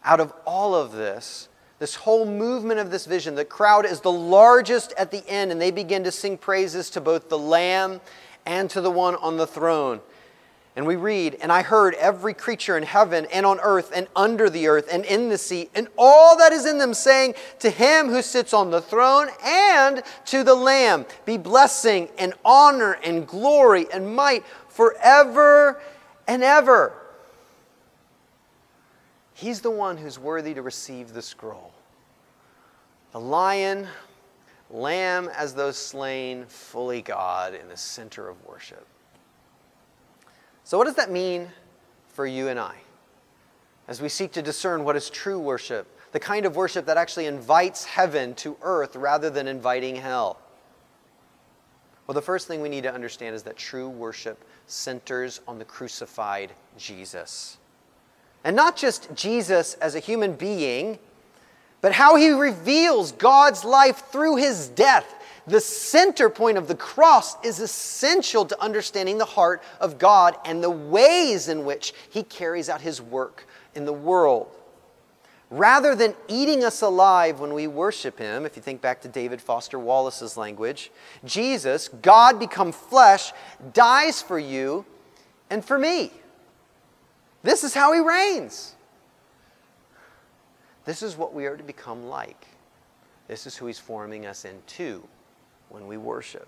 out 0.05 0.19
of 0.19 0.33
all 0.45 0.75
of 0.75 0.91
this. 0.91 1.49
This 1.79 1.95
whole 1.95 2.27
movement 2.27 2.81
of 2.81 2.91
this 2.91 3.07
vision, 3.07 3.37
the 3.37 3.45
crowd 3.45 3.87
is 3.87 4.01
the 4.01 4.11
largest 4.11 4.93
at 4.99 5.13
the 5.13 5.23
end, 5.29 5.53
and 5.53 5.61
they 5.61 5.71
begin 5.71 6.03
to 6.03 6.11
sing 6.11 6.37
praises 6.37 6.91
to 6.91 7.01
both 7.01 7.29
the 7.29 7.39
Lamb 7.39 8.01
and 8.45 8.69
to 8.71 8.81
the 8.81 8.91
one 8.91 9.15
on 9.15 9.37
the 9.37 9.47
throne. 9.47 10.01
And 10.77 10.87
we 10.87 10.97
read, 10.97 11.39
And 11.41 11.53
I 11.53 11.63
heard 11.63 11.95
every 11.95 12.35
creature 12.35 12.77
in 12.77 12.83
heaven 12.83 13.27
and 13.33 13.47
on 13.47 13.61
earth 13.61 13.93
and 13.95 14.09
under 14.17 14.51
the 14.51 14.67
earth 14.67 14.89
and 14.91 15.05
in 15.05 15.29
the 15.29 15.39
sea 15.39 15.71
and 15.75 15.87
all 15.97 16.37
that 16.39 16.53
is 16.53 16.67
in 16.67 16.79
them 16.79 16.95
saying, 16.95 17.35
To 17.61 17.71
him 17.71 18.09
who 18.09 18.23
sits 18.23 18.53
on 18.53 18.71
the 18.71 18.81
throne 18.81 19.29
and 19.45 20.03
to 20.27 20.43
the 20.43 20.55
Lamb 20.55 21.07
be 21.25 21.37
blessing 21.37 22.09
and 22.19 22.35
honor 22.45 22.99
and 23.05 23.27
glory 23.27 23.87
and 23.93 24.17
might 24.17 24.45
forever 24.69 25.81
and 26.27 26.43
ever. 26.43 26.93
He's 29.35 29.61
the 29.61 29.71
one 29.71 29.97
who's 29.97 30.19
worthy 30.19 30.55
to 30.55 30.63
receive 30.63 31.13
the 31.13 31.23
scroll. 31.23 31.73
The 33.13 33.21
lion, 33.21 33.87
lamb 34.71 35.31
as 35.37 35.55
those 35.55 35.77
slain, 35.77 36.47
fully 36.47 37.03
God 37.03 37.55
in 37.55 37.69
the 37.69 37.77
center 37.77 38.29
of 38.29 38.45
worship. 38.45 38.87
So, 40.65 40.79
what 40.79 40.85
does 40.85 40.95
that 40.95 41.11
mean 41.11 41.49
for 42.09 42.27
you 42.27 42.49
and 42.49 42.59
I 42.59 42.75
as 43.87 44.01
we 44.01 44.09
seek 44.09 44.33
to 44.33 44.43
discern 44.43 44.83
what 44.83 44.97
is 44.97 45.11
true 45.11 45.39
worship, 45.39 45.87
the 46.13 46.21
kind 46.21 46.47
of 46.47 46.57
worship 46.57 46.87
that 46.87 46.97
actually 46.97 47.27
invites 47.27 47.85
heaven 47.85 48.35
to 48.37 48.57
earth 48.63 48.97
rather 48.97 49.29
than 49.29 49.47
inviting 49.47 49.97
hell? 49.97 50.39
Well, 52.07 52.15
the 52.15 52.23
first 52.23 52.49
thing 52.49 52.63
we 52.63 52.71
need 52.71 52.83
to 52.85 52.93
understand 52.93 53.35
is 53.35 53.43
that 53.43 53.57
true 53.57 53.89
worship 53.89 54.43
centers 54.67 55.41
on 55.47 55.59
the 55.59 55.65
crucified 55.65 56.53
Jesus. 56.79 57.59
And 58.43 58.57
not 58.57 58.77
just 58.77 59.15
Jesus 59.15 59.75
as 59.75 59.95
a 59.95 60.01
human 60.01 60.35
being, 60.35 60.99
but 61.83 61.93
how 61.93 62.17
he 62.17 62.31
reveals 62.31 63.13
God's 63.13 63.65
life 63.65 64.05
through 64.11 64.37
his 64.37 64.69
death 64.69 65.15
the 65.47 65.61
center 65.61 66.31
point 66.31 66.57
of 66.57 66.69
the 66.69 66.75
cross 66.75 67.37
is 67.45 67.61
essential 67.61 68.47
to 68.47 68.61
understanding 68.63 69.19
the 69.19 69.25
heart 69.25 69.63
of 69.81 69.99
God 69.99 70.37
and 70.45 70.63
the 70.63 70.71
ways 70.71 71.49
in 71.49 71.65
which 71.65 71.93
He 72.11 72.23
carries 72.23 72.69
out 72.69 72.81
His 72.81 73.01
work 73.01 73.47
in 73.75 73.85
the 73.85 73.93
world. 73.93 74.49
Rather 75.51 75.95
than 75.95 76.15
eating 76.29 76.65
us 76.65 76.81
alive 76.81 77.41
when 77.41 77.53
we 77.53 77.67
worship 77.67 78.19
Him, 78.19 78.47
if 78.47 78.57
you 78.57 78.63
think 78.63 78.81
back 78.81 79.03
to 79.03 79.09
David 79.09 79.41
Foster 79.41 79.79
Wallace's 79.79 80.37
language, 80.37 80.91
Jesus, 81.25 81.89
God 81.89 82.39
become 82.39 82.73
flesh, 82.73 83.33
dies 83.75 84.23
for 84.23 84.39
you 84.39 84.87
and 85.51 85.63
for 85.63 85.79
me. 85.79 86.11
This 87.43 87.63
is 87.63 87.75
how 87.75 87.93
He 87.93 88.01
reigns. 88.01 88.75
This 90.87 91.03
is 91.03 91.17
what 91.17 91.35
we 91.35 91.45
are 91.45 91.57
to 91.57 91.63
become 91.63 92.07
like. 92.07 92.47
This 93.29 93.47
is 93.47 93.57
who 93.57 93.67
He's 93.67 93.79
forming 93.79 94.25
us 94.25 94.47
into 94.47 95.07
when 95.75 95.89
we 95.89 95.97
worship. 95.97 96.47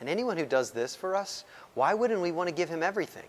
And 0.00 0.08
anyone 0.08 0.38
who 0.38 0.46
does 0.46 0.70
this 0.70 0.96
for 0.96 1.14
us, 1.14 1.44
why 1.74 1.92
wouldn't 1.92 2.20
we 2.20 2.32
want 2.32 2.48
to 2.48 2.54
give 2.54 2.70
him 2.70 2.82
everything? 2.82 3.26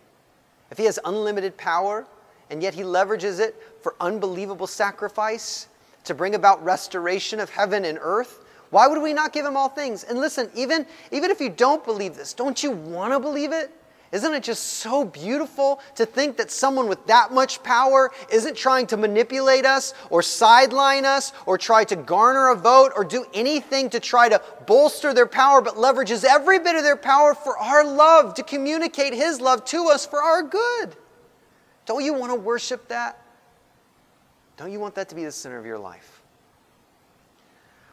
If 0.71 0.77
he 0.77 0.86
has 0.86 0.97
unlimited 1.03 1.57
power 1.57 2.05
and 2.49 2.63
yet 2.63 2.73
he 2.73 2.83
leverages 2.83 3.41
it 3.41 3.55
for 3.81 3.95
unbelievable 3.99 4.65
sacrifice 4.65 5.67
to 6.05 6.13
bring 6.13 6.36
about 6.36 6.63
restoration 6.63 7.41
of 7.41 7.49
heaven 7.49 7.83
and 7.83 7.99
earth, 8.01 8.45
why 8.69 8.88
would 8.88 9.01
we 9.01 9.12
not 9.13 9.33
give 9.33 9.45
him 9.45 9.57
all 9.57 9.69
things? 9.69 10.05
And 10.05 10.17
listen, 10.17 10.49
even, 10.55 10.86
even 11.12 11.31
if 11.31 11.41
you 11.41 11.49
don't 11.49 11.83
believe 11.83 12.15
this, 12.15 12.33
don't 12.33 12.63
you 12.63 12.71
want 12.71 13.12
to 13.12 13.19
believe 13.19 13.51
it? 13.51 13.71
Isn't 14.12 14.34
it 14.34 14.43
just 14.43 14.63
so 14.63 15.04
beautiful 15.04 15.82
to 15.96 16.06
think 16.06 16.38
that 16.38 16.50
someone 16.50 16.88
with 16.88 17.06
that 17.08 17.34
much 17.34 17.62
power 17.62 18.12
isn't 18.32 18.56
trying 18.56 18.88
to 18.88 18.98
manipulate 18.98 19.65
us 19.65 19.93
or 20.10 20.22
sideline 20.22 21.04
us 21.04 21.34
or 21.46 21.58
try 21.58 21.84
to 21.84 21.96
garner 21.98 22.50
a 22.50 22.56
vote 22.56 22.93
or 22.96 23.04
do 23.04 23.26
anything 23.34 23.89
to 23.89 24.00
try 24.00 24.30
to 24.30 24.41
bolster 24.65 25.13
their 25.13 25.26
power, 25.26 25.62
but 25.62 25.76
leverages 25.76 26.24
every 26.24 26.58
bit 26.58 26.76
of 26.76 26.84
their 26.84 26.96
power 26.96 27.36
for 27.36 27.58
our 27.58 27.86
love, 27.86 28.34
to 28.36 28.43
communicate 28.43 29.13
His 29.13 29.41
love 29.41 29.65
to 29.65 29.88
us 29.88 30.06
for 30.06 30.22
our 30.22 30.41
good? 30.41 30.96
Don't 31.86 32.04
you 32.04 32.13
want 32.13 32.32
to 32.32 32.39
worship 32.39 32.88
that? 32.88 33.22
Don't 34.56 34.72
you 34.72 34.80
want 34.80 34.96
that 34.96 35.10
to 35.10 35.15
be 35.15 35.26
the 35.26 35.32
center 35.32 35.58
of 35.58 35.65
your 35.65 35.78
life? 35.78 36.22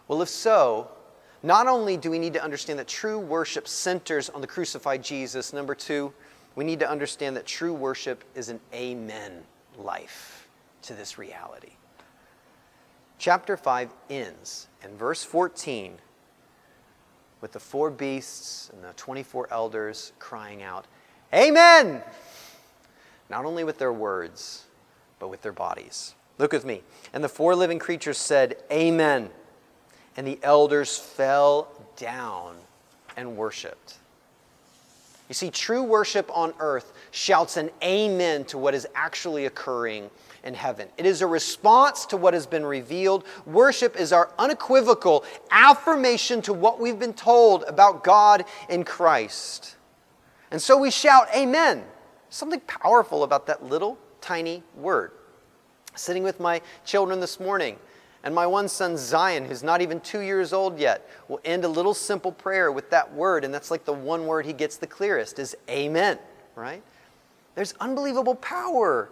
Well, 0.06 0.22
if 0.22 0.28
so, 0.28 0.90
not 1.44 1.66
only 1.66 1.98
do 1.98 2.10
we 2.10 2.18
need 2.18 2.32
to 2.32 2.42
understand 2.42 2.78
that 2.78 2.88
true 2.88 3.18
worship 3.18 3.68
centers 3.68 4.30
on 4.30 4.40
the 4.40 4.46
crucified 4.46 5.04
Jesus, 5.04 5.52
number 5.52 5.74
two, 5.74 6.10
we 6.56 6.64
need 6.64 6.80
to 6.80 6.88
understand 6.88 7.36
that 7.36 7.44
true 7.44 7.74
worship 7.74 8.24
is 8.34 8.48
an 8.48 8.58
amen 8.72 9.42
life 9.76 10.48
to 10.80 10.94
this 10.94 11.18
reality. 11.18 11.72
Chapter 13.18 13.58
5 13.58 13.90
ends 14.08 14.68
in 14.82 14.96
verse 14.96 15.22
14 15.22 15.98
with 17.42 17.52
the 17.52 17.60
four 17.60 17.90
beasts 17.90 18.70
and 18.72 18.82
the 18.82 18.94
24 18.96 19.48
elders 19.50 20.12
crying 20.18 20.62
out, 20.62 20.86
Amen! 21.34 22.02
Not 23.28 23.44
only 23.44 23.64
with 23.64 23.76
their 23.76 23.92
words, 23.92 24.64
but 25.18 25.28
with 25.28 25.42
their 25.42 25.52
bodies. 25.52 26.14
Look 26.38 26.52
with 26.52 26.64
me. 26.64 26.82
And 27.12 27.22
the 27.22 27.28
four 27.28 27.54
living 27.54 27.78
creatures 27.78 28.16
said, 28.16 28.56
Amen 28.72 29.28
and 30.16 30.26
the 30.26 30.38
elders 30.42 30.96
fell 30.96 31.68
down 31.96 32.56
and 33.16 33.36
worshiped. 33.36 33.98
You 35.28 35.34
see, 35.34 35.50
true 35.50 35.82
worship 35.82 36.30
on 36.34 36.52
earth 36.58 36.92
shouts 37.10 37.56
an 37.56 37.70
amen 37.82 38.44
to 38.46 38.58
what 38.58 38.74
is 38.74 38.86
actually 38.94 39.46
occurring 39.46 40.10
in 40.44 40.52
heaven. 40.52 40.88
It 40.98 41.06
is 41.06 41.22
a 41.22 41.26
response 41.26 42.04
to 42.06 42.18
what 42.18 42.34
has 42.34 42.46
been 42.46 42.66
revealed. 42.66 43.24
Worship 43.46 43.98
is 43.98 44.12
our 44.12 44.30
unequivocal 44.38 45.24
affirmation 45.50 46.42
to 46.42 46.52
what 46.52 46.78
we've 46.78 46.98
been 46.98 47.14
told 47.14 47.64
about 47.64 48.04
God 48.04 48.44
in 48.68 48.84
Christ. 48.84 49.76
And 50.50 50.60
so 50.60 50.76
we 50.76 50.90
shout, 50.90 51.28
Amen. 51.34 51.84
Something 52.28 52.60
powerful 52.60 53.22
about 53.22 53.46
that 53.46 53.64
little 53.64 53.98
tiny 54.20 54.62
word. 54.76 55.12
Sitting 55.94 56.22
with 56.22 56.40
my 56.40 56.60
children 56.84 57.20
this 57.20 57.40
morning, 57.40 57.78
And 58.24 58.34
my 58.34 58.46
one 58.46 58.68
son, 58.68 58.96
Zion, 58.96 59.44
who's 59.44 59.62
not 59.62 59.82
even 59.82 60.00
two 60.00 60.20
years 60.20 60.54
old 60.54 60.78
yet, 60.78 61.08
will 61.28 61.40
end 61.44 61.64
a 61.64 61.68
little 61.68 61.92
simple 61.92 62.32
prayer 62.32 62.72
with 62.72 62.88
that 62.90 63.12
word, 63.12 63.44
and 63.44 63.52
that's 63.52 63.70
like 63.70 63.84
the 63.84 63.92
one 63.92 64.26
word 64.26 64.46
he 64.46 64.54
gets 64.54 64.78
the 64.78 64.86
clearest 64.86 65.38
is 65.38 65.54
amen, 65.68 66.18
right? 66.56 66.82
There's 67.54 67.74
unbelievable 67.80 68.34
power 68.34 69.10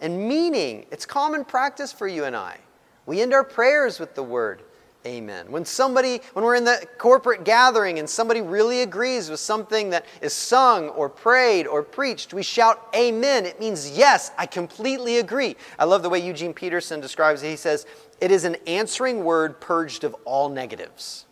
and 0.00 0.28
meaning. 0.28 0.84
It's 0.90 1.06
common 1.06 1.44
practice 1.44 1.92
for 1.92 2.08
you 2.08 2.24
and 2.24 2.34
I. 2.34 2.58
We 3.06 3.22
end 3.22 3.32
our 3.32 3.44
prayers 3.44 4.00
with 4.00 4.16
the 4.16 4.22
word 4.24 4.62
amen. 5.06 5.50
When 5.50 5.64
somebody, 5.64 6.20
when 6.34 6.44
we're 6.44 6.56
in 6.56 6.64
the 6.64 6.86
corporate 6.98 7.44
gathering 7.44 7.98
and 7.98 8.08
somebody 8.08 8.40
really 8.40 8.82
agrees 8.82 9.30
with 9.30 9.40
something 9.40 9.90
that 9.90 10.04
is 10.20 10.32
sung 10.32 10.90
or 10.90 11.08
prayed 11.08 11.66
or 11.66 11.82
preached, 11.82 12.34
we 12.34 12.42
shout 12.42 12.88
amen. 12.94 13.46
It 13.46 13.58
means 13.58 13.96
yes, 13.96 14.30
I 14.36 14.46
completely 14.46 15.18
agree. 15.18 15.56
I 15.78 15.84
love 15.84 16.02
the 16.02 16.10
way 16.10 16.18
Eugene 16.18 16.52
Peterson 16.52 17.00
describes 17.00 17.42
it. 17.42 17.48
He 17.48 17.56
says, 17.56 17.86
it 18.20 18.30
is 18.30 18.44
an 18.44 18.56
answering 18.66 19.24
word 19.24 19.60
purged 19.60 20.04
of 20.04 20.14
all 20.24 20.48
negatives. 20.48 21.24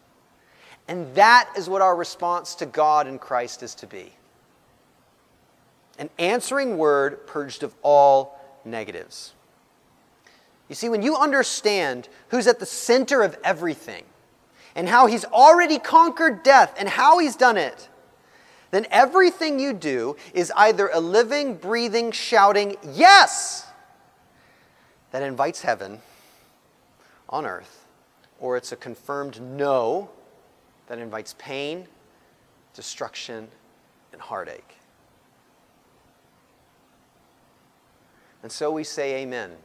And 0.88 1.14
that 1.14 1.50
is 1.56 1.68
what 1.68 1.82
our 1.82 1.94
response 1.94 2.54
to 2.56 2.66
God 2.66 3.06
and 3.06 3.20
Christ 3.20 3.62
is 3.62 3.74
to 3.76 3.86
be. 3.86 4.14
An 5.98 6.08
answering 6.18 6.78
word 6.78 7.26
purged 7.26 7.62
of 7.62 7.74
all 7.82 8.40
negatives. 8.64 9.34
You 10.68 10.74
see, 10.74 10.88
when 10.88 11.02
you 11.02 11.16
understand 11.16 12.08
who's 12.28 12.46
at 12.46 12.60
the 12.60 12.66
center 12.66 13.22
of 13.22 13.38
everything 13.42 14.04
and 14.74 14.88
how 14.88 15.06
he's 15.06 15.24
already 15.24 15.78
conquered 15.78 16.42
death 16.42 16.74
and 16.78 16.88
how 16.88 17.18
he's 17.18 17.36
done 17.36 17.56
it, 17.56 17.88
then 18.70 18.86
everything 18.90 19.58
you 19.58 19.72
do 19.72 20.16
is 20.34 20.52
either 20.54 20.90
a 20.92 21.00
living, 21.00 21.54
breathing, 21.54 22.12
shouting 22.12 22.76
yes 22.92 23.66
that 25.10 25.22
invites 25.22 25.62
heaven 25.62 26.00
on 27.30 27.46
earth, 27.46 27.86
or 28.38 28.58
it's 28.58 28.72
a 28.72 28.76
confirmed 28.76 29.40
no 29.40 30.10
that 30.86 30.98
invites 30.98 31.34
pain, 31.38 31.86
destruction, 32.74 33.48
and 34.12 34.20
heartache. 34.20 34.76
And 38.42 38.52
so 38.52 38.70
we 38.70 38.84
say 38.84 39.22
amen 39.22 39.56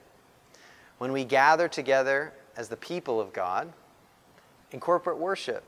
when 0.98 1.12
we 1.12 1.24
gather 1.24 1.68
together 1.68 2.34
as 2.56 2.70
the 2.70 2.78
people 2.78 3.20
of 3.20 3.34
God 3.34 3.72
in 4.72 4.80
corporate 4.80 5.18
worship. 5.18 5.64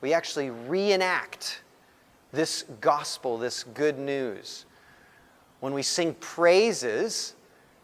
We 0.00 0.12
actually 0.12 0.50
reenact 0.50 1.62
this 2.32 2.64
gospel, 2.80 3.38
this 3.38 3.64
good 3.64 3.98
news. 3.98 4.64
When 5.60 5.74
we 5.74 5.82
sing 5.82 6.14
praises 6.14 7.34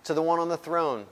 to 0.04 0.14
the 0.14 0.22
one 0.22 0.38
on 0.38 0.48
the 0.48 0.56
throne, 0.56 1.06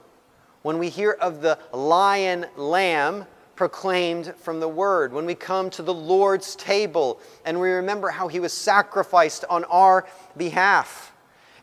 when 0.61 0.79
we 0.79 0.89
hear 0.89 1.11
of 1.11 1.41
the 1.41 1.59
lion 1.71 2.45
lamb 2.55 3.25
proclaimed 3.55 4.33
from 4.37 4.59
the 4.59 4.67
word, 4.67 5.13
when 5.13 5.25
we 5.25 5.35
come 5.35 5.69
to 5.71 5.83
the 5.83 5.93
Lord's 5.93 6.55
table 6.55 7.19
and 7.45 7.59
we 7.59 7.69
remember 7.69 8.09
how 8.09 8.27
he 8.27 8.39
was 8.39 8.51
sacrificed 8.51 9.45
on 9.49 9.63
our 9.65 10.07
behalf 10.35 11.13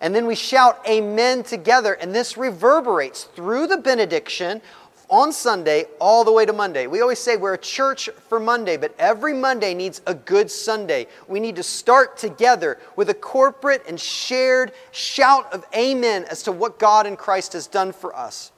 and 0.02 0.14
then 0.14 0.26
we 0.26 0.34
shout 0.34 0.84
amen 0.86 1.44
together, 1.44 1.94
and 1.94 2.14
this 2.14 2.36
reverberates 2.36 3.24
through 3.24 3.68
the 3.68 3.78
benediction 3.78 4.60
on 5.08 5.30
Sunday 5.32 5.84
all 6.00 6.24
the 6.24 6.32
way 6.32 6.44
to 6.44 6.52
Monday. 6.52 6.86
We 6.86 7.02
always 7.02 7.18
say 7.18 7.36
we're 7.36 7.54
a 7.54 7.58
church 7.58 8.08
for 8.28 8.40
Monday, 8.40 8.76
but 8.76 8.94
every 8.98 9.32
Monday 9.32 9.74
needs 9.74 10.02
a 10.06 10.14
good 10.14 10.50
Sunday. 10.50 11.06
We 11.28 11.38
need 11.38 11.54
to 11.56 11.62
start 11.62 12.16
together 12.16 12.78
with 12.96 13.10
a 13.10 13.14
corporate 13.14 13.84
and 13.86 14.00
shared 14.00 14.72
shout 14.90 15.52
of 15.52 15.64
amen 15.76 16.24
as 16.30 16.42
to 16.44 16.52
what 16.52 16.78
God 16.78 17.06
and 17.06 17.16
Christ 17.16 17.52
has 17.52 17.66
done 17.66 17.92
for 17.92 18.16
us. 18.16 18.52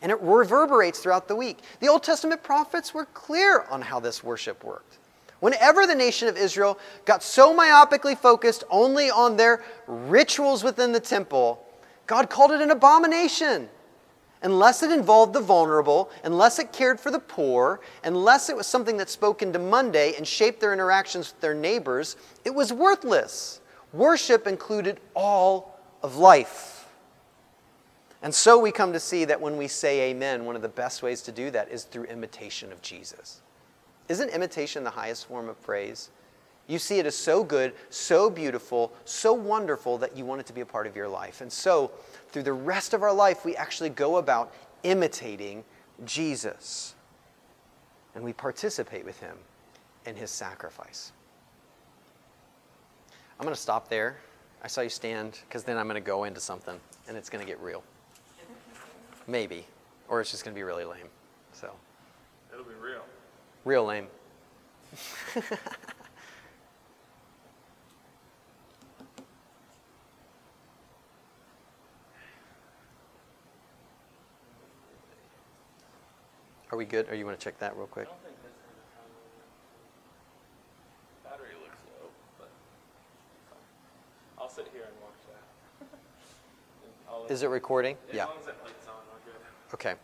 And 0.00 0.12
it 0.12 0.20
reverberates 0.20 1.00
throughout 1.00 1.28
the 1.28 1.36
week. 1.36 1.58
The 1.80 1.88
Old 1.88 2.04
Testament 2.04 2.42
prophets 2.42 2.94
were 2.94 3.06
clear 3.06 3.66
on 3.68 3.82
how 3.82 4.00
this 4.00 4.22
worship 4.22 4.62
worked. 4.62 4.97
Whenever 5.40 5.86
the 5.86 5.94
nation 5.94 6.28
of 6.28 6.36
Israel 6.36 6.78
got 7.04 7.22
so 7.22 7.56
myopically 7.56 8.16
focused 8.16 8.64
only 8.70 9.10
on 9.10 9.36
their 9.36 9.62
rituals 9.86 10.64
within 10.64 10.92
the 10.92 11.00
temple, 11.00 11.64
God 12.06 12.28
called 12.28 12.50
it 12.50 12.60
an 12.60 12.70
abomination. 12.70 13.68
Unless 14.42 14.84
it 14.84 14.92
involved 14.92 15.32
the 15.32 15.40
vulnerable, 15.40 16.10
unless 16.22 16.58
it 16.58 16.72
cared 16.72 17.00
for 17.00 17.10
the 17.10 17.18
poor, 17.18 17.80
unless 18.04 18.48
it 18.48 18.56
was 18.56 18.68
something 18.68 18.96
that 18.98 19.10
spoke 19.10 19.42
into 19.42 19.58
Monday 19.58 20.14
and 20.16 20.26
shaped 20.26 20.60
their 20.60 20.72
interactions 20.72 21.32
with 21.32 21.40
their 21.40 21.54
neighbors, 21.54 22.16
it 22.44 22.54
was 22.54 22.72
worthless. 22.72 23.60
Worship 23.92 24.46
included 24.46 25.00
all 25.14 25.78
of 26.02 26.16
life. 26.16 26.86
And 28.22 28.34
so 28.34 28.58
we 28.58 28.70
come 28.70 28.92
to 28.92 29.00
see 29.00 29.24
that 29.24 29.40
when 29.40 29.56
we 29.56 29.68
say 29.68 30.10
amen, 30.10 30.44
one 30.44 30.56
of 30.56 30.62
the 30.62 30.68
best 30.68 31.02
ways 31.02 31.22
to 31.22 31.32
do 31.32 31.50
that 31.50 31.68
is 31.70 31.84
through 31.84 32.04
imitation 32.04 32.72
of 32.72 32.82
Jesus. 32.82 33.40
Isn't 34.08 34.30
imitation 34.30 34.84
the 34.84 34.90
highest 34.90 35.26
form 35.26 35.48
of 35.48 35.62
praise? 35.62 36.10
You 36.66 36.78
see 36.78 36.98
it 36.98 37.06
as 37.06 37.16
so 37.16 37.42
good, 37.42 37.72
so 37.88 38.28
beautiful, 38.28 38.92
so 39.04 39.32
wonderful 39.32 39.96
that 39.98 40.16
you 40.16 40.24
want 40.24 40.40
it 40.40 40.46
to 40.46 40.52
be 40.52 40.60
a 40.60 40.66
part 40.66 40.86
of 40.86 40.94
your 40.94 41.08
life. 41.08 41.40
And 41.40 41.50
so, 41.50 41.90
through 42.28 42.42
the 42.42 42.52
rest 42.52 42.92
of 42.92 43.02
our 43.02 43.12
life, 43.12 43.44
we 43.44 43.56
actually 43.56 43.88
go 43.88 44.16
about 44.16 44.52
imitating 44.82 45.64
Jesus. 46.04 46.94
And 48.14 48.22
we 48.22 48.34
participate 48.34 49.04
with 49.04 49.18
him 49.20 49.36
in 50.04 50.14
his 50.14 50.30
sacrifice. 50.30 51.12
I'm 53.38 53.44
going 53.44 53.54
to 53.54 53.60
stop 53.60 53.88
there. 53.88 54.18
I 54.62 54.66
saw 54.66 54.80
you 54.80 54.88
stand 54.88 55.38
because 55.48 55.64
then 55.64 55.78
I'm 55.78 55.86
going 55.86 56.02
to 56.02 56.06
go 56.06 56.24
into 56.24 56.40
something 56.40 56.78
and 57.06 57.16
it's 57.16 57.30
going 57.30 57.44
to 57.44 57.50
get 57.50 57.60
real. 57.60 57.82
Maybe. 59.26 59.64
Or 60.08 60.20
it's 60.20 60.30
just 60.30 60.44
going 60.44 60.54
to 60.54 60.58
be 60.58 60.64
really 60.64 60.84
lame. 60.84 61.06
So. 61.52 61.70
It'll 62.52 62.64
be 62.64 62.74
real. 62.74 63.02
Real 63.64 63.84
lame. 63.84 64.06
Are 76.70 76.76
we 76.76 76.84
good? 76.84 77.08
Or 77.08 77.14
you 77.14 77.24
want 77.24 77.38
to 77.38 77.42
check 77.42 77.58
that 77.58 77.76
real 77.76 77.86
quick? 77.86 78.08
Battery 81.24 81.48
looks 81.62 81.78
low, 82.00 82.08
but 82.38 82.50
I'll 84.38 84.50
sit 84.50 84.68
here 84.72 84.82
and 84.84 84.92
watch 85.02 85.88
that. 87.26 87.32
Is 87.32 87.42
it 87.42 87.48
recording? 87.48 87.96
As 88.10 88.14
yeah. 88.14 88.26
long 88.26 88.36
as 88.40 88.46
light's 88.46 88.86
on, 88.86 88.94
we're 89.10 89.32
good. 89.32 89.40
Okay. 89.74 89.94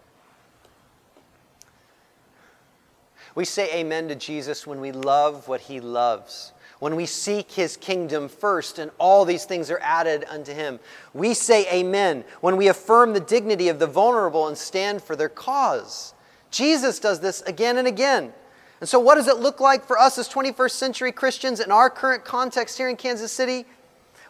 We 3.35 3.45
say 3.45 3.81
amen 3.81 4.09
to 4.09 4.15
Jesus 4.15 4.67
when 4.67 4.81
we 4.81 4.93
love 4.93 5.49
what 5.49 5.63
he 5.63 5.81
loves, 5.81 6.53
when 6.79 6.95
we 6.95 7.07
seek 7.07 7.51
his 7.51 7.77
kingdom 7.77 8.29
first, 8.29 8.79
and 8.79 8.93
all 8.99 9.25
these 9.25 9.45
things 9.45 9.71
are 9.71 9.81
added 9.81 10.25
unto 10.29 10.53
him. 10.53 10.79
We 11.13 11.35
say 11.35 11.67
amen 11.73 12.25
when 12.41 12.57
we 12.57 12.69
affirm 12.69 13.13
the 13.13 13.21
dignity 13.21 13.69
of 13.69 13.81
the 13.81 13.89
vulnerable 13.89 14.47
and 14.47 14.57
stand 14.57 15.03
for 15.03 15.17
their 15.17 15.29
cause. 15.29 16.15
Jesus 16.51 17.01
does 17.01 17.19
this 17.19 17.43
again 17.43 17.79
and 17.79 17.89
again. 17.89 18.33
And 18.81 18.89
so, 18.89 19.01
what 19.01 19.17
does 19.17 19.29
it 19.29 19.39
look 19.39 19.61
like 19.61 19.85
for 19.85 19.99
us 19.99 20.19
as 20.19 20.29
21st 20.29 20.71
century 20.71 21.13
Christians 21.13 21.59
in 21.59 21.73
our 21.73 21.91
current 21.91 22.25
context 22.25 22.77
here 22.77 22.89
in 22.89 22.97
Kansas 22.97 23.33
City? 23.33 23.67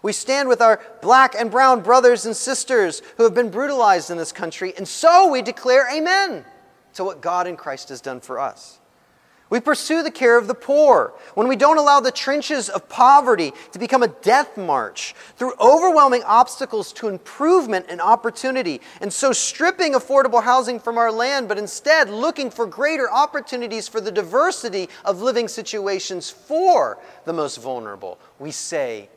We 0.02 0.12
stand 0.12 0.48
with 0.48 0.60
our 0.60 0.80
black 1.02 1.34
and 1.34 1.50
brown 1.50 1.80
brothers 1.82 2.24
and 2.24 2.36
sisters 2.36 3.02
who 3.16 3.24
have 3.24 3.34
been 3.34 3.50
brutalized 3.50 4.10
in 4.10 4.16
this 4.16 4.32
country, 4.32 4.72
and 4.76 4.86
so 4.86 5.30
we 5.30 5.42
declare 5.42 5.90
amen 5.92 6.44
to 6.94 7.04
what 7.04 7.20
God 7.20 7.46
in 7.46 7.56
Christ 7.56 7.88
has 7.88 8.00
done 8.00 8.20
for 8.20 8.38
us. 8.38 8.80
We 9.54 9.60
pursue 9.60 10.02
the 10.02 10.10
care 10.10 10.36
of 10.36 10.48
the 10.48 10.54
poor 10.54 11.14
when 11.34 11.46
we 11.46 11.54
don't 11.54 11.78
allow 11.78 12.00
the 12.00 12.10
trenches 12.10 12.68
of 12.68 12.88
poverty 12.88 13.52
to 13.70 13.78
become 13.78 14.02
a 14.02 14.08
death 14.08 14.56
march 14.56 15.14
through 15.36 15.52
overwhelming 15.60 16.24
obstacles 16.24 16.92
to 16.94 17.06
improvement 17.06 17.86
and 17.88 18.00
opportunity, 18.00 18.80
and 19.00 19.12
so 19.12 19.30
stripping 19.30 19.92
affordable 19.92 20.42
housing 20.42 20.80
from 20.80 20.98
our 20.98 21.12
land, 21.12 21.46
but 21.46 21.56
instead 21.56 22.10
looking 22.10 22.50
for 22.50 22.66
greater 22.66 23.08
opportunities 23.08 23.86
for 23.86 24.00
the 24.00 24.10
diversity 24.10 24.88
of 25.04 25.22
living 25.22 25.46
situations 25.46 26.28
for 26.28 26.98
the 27.24 27.32
most 27.32 27.58
vulnerable. 27.58 28.18
We 28.40 28.50
say, 28.50 29.08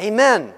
Amen. 0.00 0.54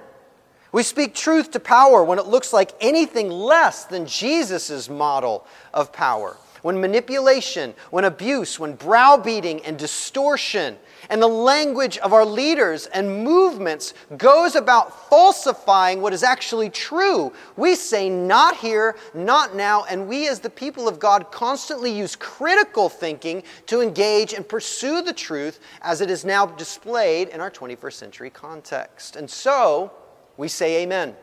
We 0.72 0.82
speak 0.82 1.14
truth 1.14 1.50
to 1.50 1.60
power 1.60 2.02
when 2.02 2.18
it 2.18 2.26
looks 2.26 2.54
like 2.54 2.72
anything 2.80 3.28
less 3.28 3.84
than 3.84 4.06
Jesus' 4.06 4.88
model 4.88 5.46
of 5.74 5.92
power 5.92 6.38
when 6.62 6.80
manipulation, 6.80 7.74
when 7.90 8.04
abuse, 8.04 8.58
when 8.58 8.74
browbeating 8.74 9.64
and 9.64 9.78
distortion, 9.78 10.76
and 11.08 11.22
the 11.22 11.28
language 11.28 11.96
of 11.98 12.12
our 12.12 12.24
leaders 12.24 12.86
and 12.86 13.24
movements 13.24 13.94
goes 14.18 14.54
about 14.54 15.08
falsifying 15.08 16.02
what 16.02 16.12
is 16.12 16.22
actually 16.22 16.68
true, 16.68 17.32
we 17.56 17.74
say, 17.74 18.10
not 18.10 18.56
here, 18.56 18.96
not 19.14 19.54
now, 19.54 19.84
and 19.84 20.06
we 20.06 20.28
as 20.28 20.40
the 20.40 20.50
people 20.50 20.86
of 20.88 20.98
God 20.98 21.30
constantly 21.30 21.90
use 21.90 22.16
critical 22.16 22.88
thinking 22.88 23.42
to 23.66 23.80
engage 23.80 24.34
and 24.34 24.46
pursue 24.46 25.02
the 25.02 25.12
truth 25.12 25.60
as 25.82 26.00
it 26.00 26.10
is 26.10 26.24
now 26.24 26.46
displayed 26.46 27.28
in 27.28 27.40
our 27.40 27.50
21st 27.50 27.92
century 27.94 28.30
context. 28.30 29.16
And 29.16 29.30
so, 29.30 29.92
we 30.36 30.48
say, 30.48 30.82
Amen. 30.82 31.16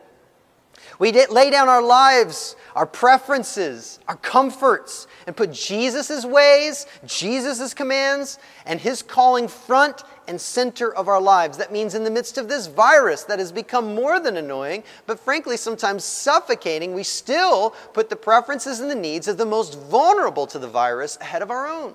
We 0.98 1.12
lay 1.12 1.50
down 1.50 1.68
our 1.68 1.82
lives, 1.82 2.56
our 2.74 2.86
preferences, 2.86 3.98
our 4.08 4.16
comforts, 4.16 5.06
and 5.26 5.36
put 5.36 5.52
Jesus' 5.52 6.24
ways, 6.24 6.86
Jesus' 7.04 7.74
commands, 7.74 8.38
and 8.66 8.80
his 8.80 9.02
calling 9.02 9.48
front 9.48 10.02
and 10.26 10.40
center 10.40 10.94
of 10.94 11.08
our 11.08 11.20
lives. 11.20 11.58
That 11.58 11.72
means 11.72 11.94
in 11.94 12.04
the 12.04 12.10
midst 12.10 12.38
of 12.38 12.48
this 12.48 12.66
virus 12.66 13.24
that 13.24 13.38
has 13.38 13.52
become 13.52 13.94
more 13.94 14.20
than 14.20 14.36
annoying, 14.36 14.84
but 15.06 15.18
frankly 15.18 15.56
sometimes 15.56 16.04
suffocating, 16.04 16.94
we 16.94 17.02
still 17.02 17.70
put 17.92 18.10
the 18.10 18.16
preferences 18.16 18.80
and 18.80 18.90
the 18.90 18.94
needs 18.94 19.28
of 19.28 19.38
the 19.38 19.46
most 19.46 19.78
vulnerable 19.78 20.46
to 20.48 20.58
the 20.58 20.68
virus 20.68 21.16
ahead 21.20 21.42
of 21.42 21.50
our 21.50 21.66
own. 21.66 21.94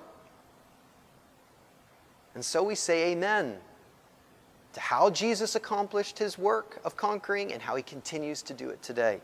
And 2.34 2.44
so 2.44 2.62
we 2.62 2.74
say 2.74 3.12
amen 3.12 3.58
to 4.74 4.80
how 4.80 5.08
Jesus 5.08 5.54
accomplished 5.54 6.18
his 6.18 6.36
work 6.36 6.80
of 6.84 6.96
conquering 6.96 7.52
and 7.52 7.62
how 7.62 7.76
he 7.76 7.82
continues 7.82 8.42
to 8.42 8.54
do 8.54 8.70
it 8.70 8.82
today. 8.82 9.20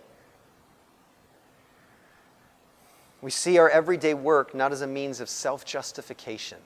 We 3.21 3.31
see 3.31 3.59
our 3.59 3.69
everyday 3.69 4.15
work 4.15 4.55
not 4.55 4.73
as 4.73 4.81
a 4.81 4.87
means 4.87 5.21
of 5.21 5.29
self 5.29 5.65
justification 5.65 6.59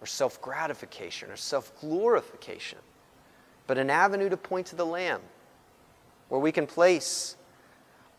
or 0.00 0.06
self 0.06 0.40
gratification 0.40 1.30
or 1.30 1.36
self 1.36 1.78
glorification, 1.80 2.78
but 3.66 3.78
an 3.78 3.90
avenue 3.90 4.28
to 4.28 4.36
point 4.36 4.66
to 4.68 4.76
the 4.76 4.86
Lamb 4.86 5.20
where 6.28 6.40
we 6.40 6.52
can 6.52 6.66
place 6.66 7.36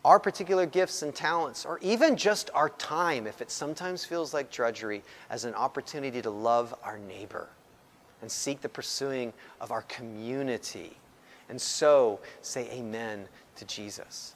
our 0.04 0.20
particular 0.20 0.66
gifts 0.66 1.02
and 1.02 1.12
talents, 1.12 1.66
or 1.66 1.80
even 1.80 2.16
just 2.16 2.48
our 2.54 2.68
time, 2.68 3.26
if 3.26 3.40
it 3.40 3.50
sometimes 3.50 4.04
feels 4.04 4.32
like 4.32 4.52
drudgery, 4.52 5.02
as 5.30 5.44
an 5.44 5.52
opportunity 5.54 6.22
to 6.22 6.30
love 6.30 6.72
our 6.84 6.96
neighbor 6.96 7.48
and 8.22 8.30
seek 8.30 8.60
the 8.60 8.68
pursuing 8.68 9.32
of 9.60 9.70
our 9.70 9.82
community. 9.82 10.96
And 11.48 11.60
so 11.60 12.20
say 12.42 12.68
amen 12.70 13.28
to 13.56 13.64
Jesus. 13.64 14.34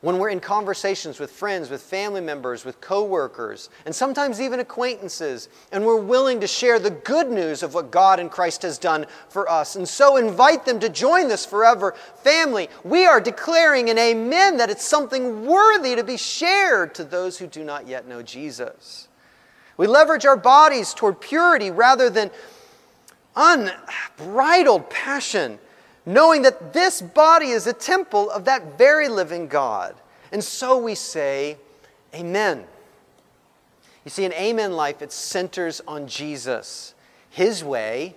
When 0.00 0.18
we're 0.18 0.28
in 0.28 0.40
conversations 0.40 1.18
with 1.18 1.30
friends, 1.30 1.70
with 1.70 1.80
family 1.80 2.20
members, 2.20 2.66
with 2.66 2.78
coworkers, 2.82 3.70
and 3.86 3.94
sometimes 3.94 4.38
even 4.38 4.60
acquaintances, 4.60 5.48
and 5.72 5.82
we're 5.82 5.96
willing 5.96 6.40
to 6.40 6.46
share 6.46 6.78
the 6.78 6.90
good 6.90 7.30
news 7.30 7.62
of 7.62 7.72
what 7.72 7.90
God 7.90 8.20
and 8.20 8.30
Christ 8.30 8.60
has 8.64 8.76
done 8.76 9.06
for 9.30 9.50
us, 9.50 9.76
and 9.76 9.88
so 9.88 10.18
invite 10.18 10.66
them 10.66 10.78
to 10.80 10.90
join 10.90 11.28
this 11.28 11.46
forever 11.46 11.94
family, 12.16 12.68
we 12.84 13.06
are 13.06 13.18
declaring 13.18 13.88
an 13.88 13.96
amen 13.96 14.58
that 14.58 14.68
it's 14.68 14.84
something 14.86 15.46
worthy 15.46 15.96
to 15.96 16.04
be 16.04 16.18
shared 16.18 16.94
to 16.96 17.04
those 17.04 17.38
who 17.38 17.46
do 17.46 17.64
not 17.64 17.88
yet 17.88 18.06
know 18.06 18.20
Jesus. 18.20 19.08
We 19.78 19.86
leverage 19.86 20.26
our 20.26 20.36
bodies 20.36 20.92
toward 20.92 21.18
purity 21.18 21.70
rather 21.70 22.10
than 22.10 22.30
unbridled 23.36 24.90
passion, 24.90 25.58
knowing 26.06 26.42
that 26.42 26.72
this 26.72 27.00
body 27.00 27.48
is 27.48 27.66
a 27.66 27.72
temple 27.72 28.30
of 28.30 28.44
that 28.44 28.78
very 28.78 29.08
living 29.08 29.48
God. 29.48 29.94
And 30.32 30.42
so 30.42 30.78
we 30.78 30.94
say, 30.94 31.58
Amen. 32.14 32.64
You 34.04 34.10
see, 34.10 34.24
in 34.24 34.32
Amen 34.34 34.72
life, 34.74 35.00
it 35.02 35.12
centers 35.12 35.80
on 35.88 36.06
Jesus, 36.06 36.94
His 37.30 37.64
way, 37.64 38.14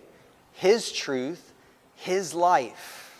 His 0.53 0.91
truth, 0.91 1.53
His 1.95 2.33
life. 2.33 3.15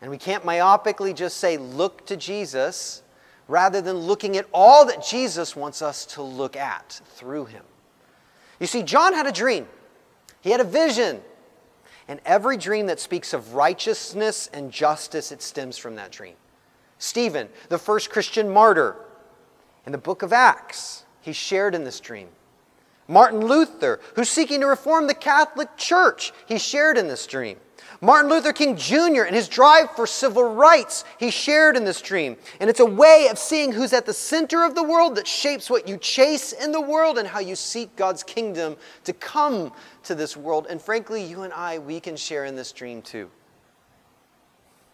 And 0.00 0.10
we 0.10 0.18
can't 0.18 0.44
myopically 0.44 1.14
just 1.14 1.38
say, 1.38 1.56
look 1.56 2.06
to 2.06 2.16
Jesus, 2.16 3.02
rather 3.46 3.80
than 3.80 3.96
looking 3.96 4.36
at 4.36 4.46
all 4.52 4.86
that 4.86 5.04
Jesus 5.04 5.56
wants 5.56 5.80
us 5.80 6.04
to 6.06 6.22
look 6.22 6.56
at 6.56 7.00
through 7.14 7.46
Him. 7.46 7.64
You 8.60 8.66
see, 8.66 8.82
John 8.82 9.14
had 9.14 9.26
a 9.26 9.32
dream. 9.32 9.66
He 10.40 10.50
had 10.50 10.60
a 10.60 10.64
vision. 10.64 11.22
And 12.06 12.20
every 12.24 12.56
dream 12.56 12.86
that 12.86 13.00
speaks 13.00 13.34
of 13.34 13.54
righteousness 13.54 14.48
and 14.52 14.72
justice, 14.72 15.30
it 15.30 15.42
stems 15.42 15.76
from 15.76 15.96
that 15.96 16.10
dream. 16.10 16.34
Stephen, 16.98 17.48
the 17.68 17.78
first 17.78 18.10
Christian 18.10 18.48
martyr, 18.48 18.96
in 19.84 19.92
the 19.92 19.98
book 19.98 20.22
of 20.22 20.32
Acts, 20.32 21.04
he 21.20 21.32
shared 21.32 21.74
in 21.74 21.84
this 21.84 22.00
dream. 22.00 22.28
Martin 23.06 23.40
Luther, 23.40 24.00
who's 24.14 24.28
seeking 24.28 24.60
to 24.60 24.66
reform 24.66 25.06
the 25.06 25.14
Catholic 25.14 25.76
Church, 25.76 26.32
he 26.46 26.58
shared 26.58 26.98
in 26.98 27.08
this 27.08 27.26
dream. 27.26 27.58
Martin 28.00 28.30
Luther 28.30 28.52
King 28.52 28.76
Jr. 28.76 29.22
and 29.22 29.34
his 29.34 29.48
drive 29.48 29.90
for 29.90 30.06
civil 30.06 30.44
rights, 30.44 31.04
he 31.18 31.32
shared 31.32 31.76
in 31.76 31.84
this 31.84 32.00
dream. 32.00 32.36
And 32.60 32.70
it's 32.70 32.78
a 32.78 32.86
way 32.86 33.26
of 33.28 33.38
seeing 33.38 33.72
who's 33.72 33.92
at 33.92 34.06
the 34.06 34.14
center 34.14 34.64
of 34.64 34.76
the 34.76 34.84
world 34.84 35.16
that 35.16 35.26
shapes 35.26 35.68
what 35.68 35.88
you 35.88 35.96
chase 35.96 36.52
in 36.52 36.70
the 36.70 36.80
world 36.80 37.18
and 37.18 37.26
how 37.26 37.40
you 37.40 37.56
seek 37.56 37.94
God's 37.96 38.22
kingdom 38.22 38.76
to 39.02 39.12
come 39.12 39.72
to 40.04 40.14
this 40.14 40.36
world. 40.36 40.68
And 40.70 40.80
frankly, 40.80 41.24
you 41.24 41.42
and 41.42 41.52
I, 41.52 41.78
we 41.78 41.98
can 41.98 42.16
share 42.16 42.44
in 42.44 42.54
this 42.54 42.70
dream 42.70 43.02
too. 43.02 43.28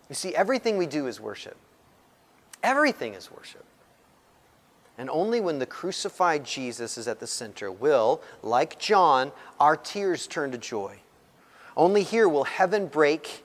You 0.09 0.15
see, 0.15 0.35
everything 0.35 0.79
we 0.79 0.87
do 0.87 1.07
is 1.07 1.21
worship. 1.21 1.57
Everything 2.63 3.13
is 3.13 3.31
worship. 3.31 3.65
And 4.97 5.11
only 5.11 5.41
when 5.41 5.59
the 5.59 5.67
crucified 5.67 6.45
Jesus 6.45 6.97
is 6.97 7.07
at 7.07 7.21
the 7.21 7.27
center 7.27 7.71
will, 7.71 8.23
like 8.43 8.79
John, 8.79 9.33
our 9.61 9.77
tears 9.77 10.27
turn 10.27 10.53
to 10.53 10.59
joy. 10.59 11.01
Only 11.77 12.03
here 12.03 12.29
will 12.29 12.45
heaven 12.45 12.87
break 12.87 13.45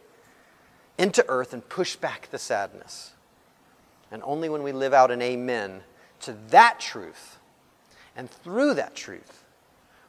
into 0.98 1.26
earth 1.28 1.54
and 1.54 1.68
push 1.68 1.96
back 1.96 2.30
the 2.30 2.38
sadness. 2.38 3.14
And 4.12 4.22
only 4.24 4.50
when 4.50 4.64
we 4.64 4.72
live 4.72 4.94
out 4.94 5.12
an 5.12 5.22
amen 5.22 5.82
to 6.22 6.36
that 6.50 6.80
truth, 6.80 7.38
and 8.16 8.30
through 8.30 8.74
that 8.76 8.96
truth, 8.96 9.44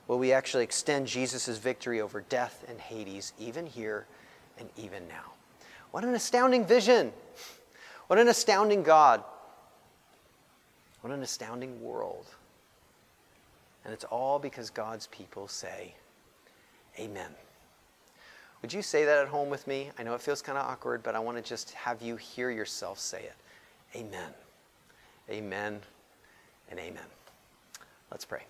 will 0.09 0.18
we 0.18 0.33
actually 0.33 0.64
extend 0.64 1.06
Jesus' 1.06 1.59
victory 1.59 2.00
over 2.00 2.22
death 2.22 2.64
and 2.68 2.80
Hades, 2.80 3.33
even 3.38 3.66
here 3.66 4.06
and 4.59 4.68
even 4.76 5.06
now. 5.06 5.33
What 5.92 6.04
an 6.04 6.14
astounding 6.14 6.66
vision! 6.66 7.12
What 8.09 8.18
an 8.18 8.28
astounding 8.28 8.83
God! 8.83 9.22
What 11.00 11.12
an 11.12 11.22
astounding 11.22 11.80
world. 11.83 12.26
And 13.85 13.94
it's 13.94 14.04
all 14.04 14.38
because 14.38 14.68
God's 14.68 15.06
people 15.06 15.48
say, 15.48 15.94
Amen. 16.98 17.30
Would 18.62 18.72
you 18.72 18.82
say 18.82 19.04
that 19.04 19.18
at 19.18 19.28
home 19.28 19.48
with 19.48 19.66
me? 19.66 19.90
I 19.98 20.02
know 20.02 20.14
it 20.14 20.20
feels 20.20 20.42
kind 20.42 20.58
of 20.58 20.66
awkward, 20.66 21.02
but 21.02 21.14
I 21.14 21.18
want 21.18 21.38
to 21.38 21.42
just 21.42 21.70
have 21.72 22.02
you 22.02 22.16
hear 22.16 22.50
yourself 22.50 22.98
say 22.98 23.22
it. 23.22 23.34
Amen. 23.96 24.32
Amen 25.30 25.80
and 26.70 26.78
amen. 26.78 27.02
Let's 28.10 28.24
pray. 28.24 28.42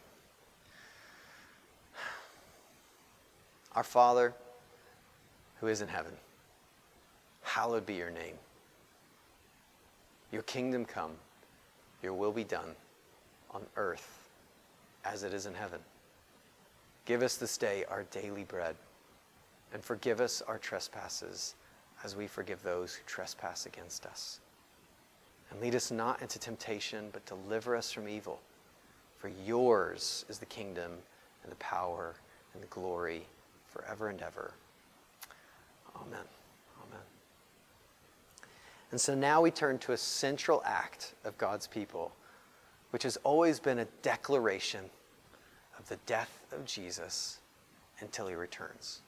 Our 3.77 3.85
Father, 3.85 4.35
who 5.61 5.69
is 5.69 5.81
in 5.81 5.89
heaven, 5.89 6.13
hallowed 7.43 7.87
be 7.87 7.95
your 7.95 8.11
name. 8.11 8.35
Your 10.33 10.43
kingdom 10.43 10.85
come, 10.85 11.13
your 12.03 12.15
will 12.15 12.33
be 12.33 12.45
done 12.45 12.75
on 13.53 13.63
earth 13.77 14.29
as 15.05 15.23
it 15.23 15.33
is 15.33 15.47
in 15.47 15.55
heaven. 15.55 15.79
Give 17.05 17.23
us 17.23 17.37
this 17.37 17.57
day 17.57 17.85
our 17.89 18.05
daily 18.11 18.45
bread 18.45 18.75
and 19.73 19.83
forgive 19.83 20.21
us 20.21 20.43
our 20.43 20.59
trespasses 20.59 21.55
as 22.05 22.17
we 22.17 22.27
forgive 22.27 22.63
those 22.63 22.95
who 22.95 23.03
trespass 23.07 23.67
against 23.67 24.07
us. 24.07 24.41
And 25.51 25.61
lead 25.61 25.75
us 25.75 25.91
not 25.91 26.23
into 26.23 26.39
temptation, 26.39 27.09
but 27.13 27.27
deliver 27.27 27.77
us 27.77 27.91
from 27.91 28.09
evil. 28.09 28.41
For 29.19 29.31
yours 29.45 30.25
is 30.29 30.39
the 30.39 30.47
kingdom 30.47 30.93
and 31.43 31.53
the 31.53 31.57
power 31.57 32.15
and 32.55 32.63
the 32.63 32.69
glory 32.69 33.27
forever 33.69 34.09
and 34.09 34.21
ever. 34.23 34.53
Amen. 35.97 36.25
Amen. 36.87 37.05
And 38.91 39.01
so 39.01 39.15
now 39.15 39.43
we 39.43 39.51
turn 39.51 39.79
to 39.79 39.93
a 39.93 39.97
central 39.97 40.63
act 40.65 41.15
of 41.25 41.37
God's 41.37 41.67
people, 41.67 42.13
which 42.91 43.03
has 43.03 43.17
always 43.19 43.61
been 43.61 43.81
a 43.81 43.87
declaration 44.03 44.85
of 45.79 45.89
the 45.89 45.99
death 46.07 46.41
of 46.53 46.65
Jesus 46.65 47.39
until 48.01 48.27
he 48.27 48.35
returns. 48.35 49.03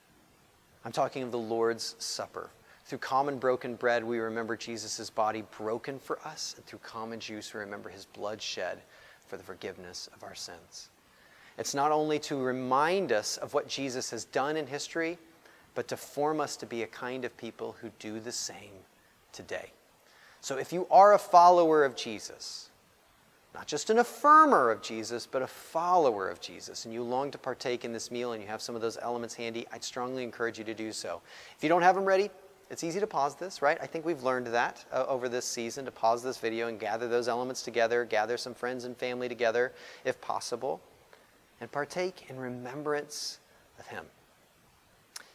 I'm 0.85 0.93
talking 0.93 1.23
of 1.23 1.31
the 1.31 1.39
Lord's 1.39 1.95
Supper. 1.99 2.51
Through 2.87 2.99
common 2.99 3.39
broken 3.39 3.77
bread, 3.77 4.03
we 4.03 4.19
remember 4.19 4.57
Jesus' 4.57 5.09
body 5.11 5.45
broken 5.57 6.01
for 6.01 6.19
us, 6.27 6.55
and 6.57 6.67
through 6.67 6.81
common 6.81 7.21
juice, 7.21 7.55
we 7.55 7.61
remember 7.61 7.89
his 7.89 8.07
blood 8.07 8.43
shed 8.43 8.83
for 9.29 9.37
the 9.37 9.45
forgiveness 9.45 10.09
of 10.13 10.25
our 10.25 10.35
sins. 10.35 10.89
It's 11.57 11.75
not 11.75 11.93
only 11.93 12.19
to 12.21 12.37
remind 12.37 13.13
us 13.13 13.37
of 13.37 13.55
what 13.55 13.69
Jesus 13.69 14.11
has 14.11 14.25
done 14.25 14.57
in 14.57 14.67
history, 14.67 15.19
but 15.77 15.87
to 15.89 15.97
form 15.97 16.41
us 16.41 16.57
to 16.57 16.67
be 16.67 16.83
a 16.83 16.89
kind 16.89 17.25
of 17.25 17.37
people 17.37 17.77
who 17.81 17.91
do 18.01 18.19
the 18.19 18.33
same 18.33 18.73
today. 19.33 19.71
So 20.41 20.59
if 20.59 20.73
you 20.73 20.89
are 20.91 21.15
a 21.15 21.19
follower 21.19 21.85
of 21.85 21.95
Jesus, 21.95 22.71
not 23.55 23.67
just 23.67 23.91
an 23.91 23.99
affirmer 23.99 24.73
of 24.73 24.81
Jesus, 24.81 25.27
but 25.27 25.43
a 25.43 25.47
follower 25.47 26.29
of 26.29 26.41
Jesus, 26.41 26.85
and 26.85 26.95
you 26.95 27.03
long 27.03 27.31
to 27.31 27.39
partake 27.39 27.85
in 27.85 27.93
this 27.93 28.11
meal 28.11 28.33
and 28.33 28.43
you 28.43 28.49
have 28.49 28.63
some 28.63 28.75
of 28.75 28.81
those 28.81 28.97
elements 29.01 29.35
handy, 29.35 29.67
I'd 29.73 29.85
strongly 29.85 30.23
encourage 30.23 30.59
you 30.59 30.65
to 30.65 30.75
do 30.75 30.93
so. 30.93 31.21
If 31.57 31.63
you 31.63 31.69
don't 31.69 31.83
have 31.83 31.95
them 31.95 32.05
ready, 32.05 32.31
it's 32.71 32.83
easy 32.83 33.01
to 33.01 33.07
pause 33.07 33.35
this, 33.35 33.61
right? 33.61 33.77
I 33.83 33.87
think 33.87 34.07
we've 34.07 34.23
learned 34.23 34.47
that 34.47 34.83
uh, 34.91 35.05
over 35.07 35.29
this 35.29 35.45
season 35.45 35.85
to 35.85 35.91
pause 35.91 36.23
this 36.23 36.39
video 36.39 36.69
and 36.69 36.81
gather 36.81 37.07
those 37.07 37.29
elements 37.29 37.61
together, 37.63 38.07
gather 38.07 38.39
some 38.39 38.55
friends 38.55 38.85
and 38.85 38.97
family 38.97 39.29
together 39.29 39.73
if 40.07 40.19
possible, 40.23 40.81
and 41.61 41.71
partake 41.71 42.31
in 42.31 42.39
remembrance 42.39 43.39
of 43.79 43.87
Him. 43.89 44.07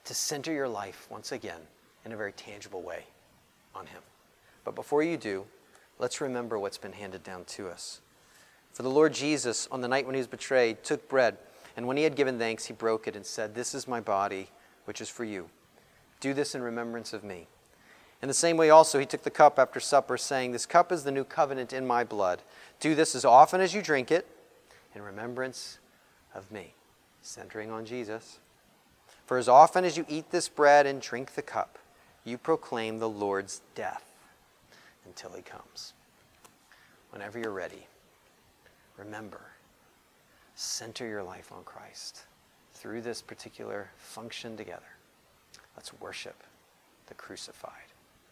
To 0.06 0.16
center 0.16 0.52
your 0.52 0.68
life 0.68 1.06
once 1.12 1.32
again 1.32 1.62
in 2.06 2.12
a 2.12 2.18
very 2.18 2.32
tangible 2.32 2.82
way 2.82 3.04
on 3.76 3.86
Him. 3.86 4.02
But 4.64 4.74
before 4.74 5.04
you 5.04 5.18
do, 5.18 5.46
let's 6.00 6.20
remember 6.22 6.58
what's 6.58 6.80
been 6.80 6.94
handed 6.94 7.24
down 7.24 7.46
to 7.46 7.68
us. 7.68 8.02
For 8.78 8.84
the 8.84 8.92
Lord 8.92 9.12
Jesus, 9.12 9.68
on 9.72 9.82
the 9.82 9.88
night 9.88 10.06
when 10.06 10.14
he 10.14 10.20
was 10.20 10.28
betrayed, 10.28 10.84
took 10.84 11.10
bread, 11.10 11.40
and 11.76 11.88
when 11.88 11.98
he 11.98 12.04
had 12.04 12.16
given 12.16 12.38
thanks, 12.38 12.66
he 12.66 12.74
broke 12.74 13.08
it 13.08 13.16
and 13.16 13.26
said, 13.26 13.56
This 13.56 13.74
is 13.74 13.88
my 13.88 14.00
body, 14.00 14.52
which 14.86 15.02
is 15.02 15.10
for 15.10 15.26
you. 15.26 15.50
Do 16.20 16.32
this 16.36 16.54
in 16.54 16.62
remembrance 16.62 17.12
of 17.12 17.24
me. 17.24 17.48
In 18.22 18.28
the 18.28 18.36
same 18.36 18.56
way, 18.56 18.70
also, 18.70 19.00
he 19.00 19.08
took 19.08 19.24
the 19.24 19.32
cup 19.32 19.58
after 19.58 19.80
supper, 19.80 20.16
saying, 20.16 20.52
This 20.52 20.68
cup 20.68 20.92
is 20.92 21.04
the 21.04 21.12
new 21.12 21.24
covenant 21.24 21.74
in 21.74 21.88
my 21.88 22.04
blood. 22.04 22.44
Do 22.80 22.94
this 22.94 23.16
as 23.16 23.26
often 23.26 23.62
as 23.62 23.74
you 23.74 23.82
drink 23.82 24.12
it 24.12 24.28
in 24.94 25.02
remembrance 25.02 25.80
of 26.36 26.52
me. 26.52 26.76
Centering 27.24 27.72
on 27.72 27.84
Jesus. 27.84 28.38
For 29.26 29.40
as 29.40 29.50
often 29.50 29.86
as 29.86 29.98
you 29.98 30.06
eat 30.08 30.30
this 30.30 30.50
bread 30.50 30.86
and 30.86 31.02
drink 31.02 31.34
the 31.34 31.42
cup, 31.42 31.80
you 32.24 32.38
proclaim 32.38 33.00
the 33.00 33.10
Lord's 33.10 33.62
death 33.74 34.06
until 35.04 35.32
he 35.32 35.42
comes. 35.42 35.94
Whenever 37.10 37.40
you're 37.40 37.50
ready, 37.50 37.88
remember, 38.98 39.42
center 40.56 41.08
your 41.08 41.24
life 41.24 41.52
on 41.52 41.64
Christ 41.64 42.22
through 42.74 43.02
this 43.02 43.22
particular 43.22 43.90
function 43.98 44.58
together. 44.58 44.82
Let's 45.76 45.94
worship 46.00 46.44
the 47.08 47.14
crucified 47.14 47.72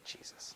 Jesus. 0.04 0.56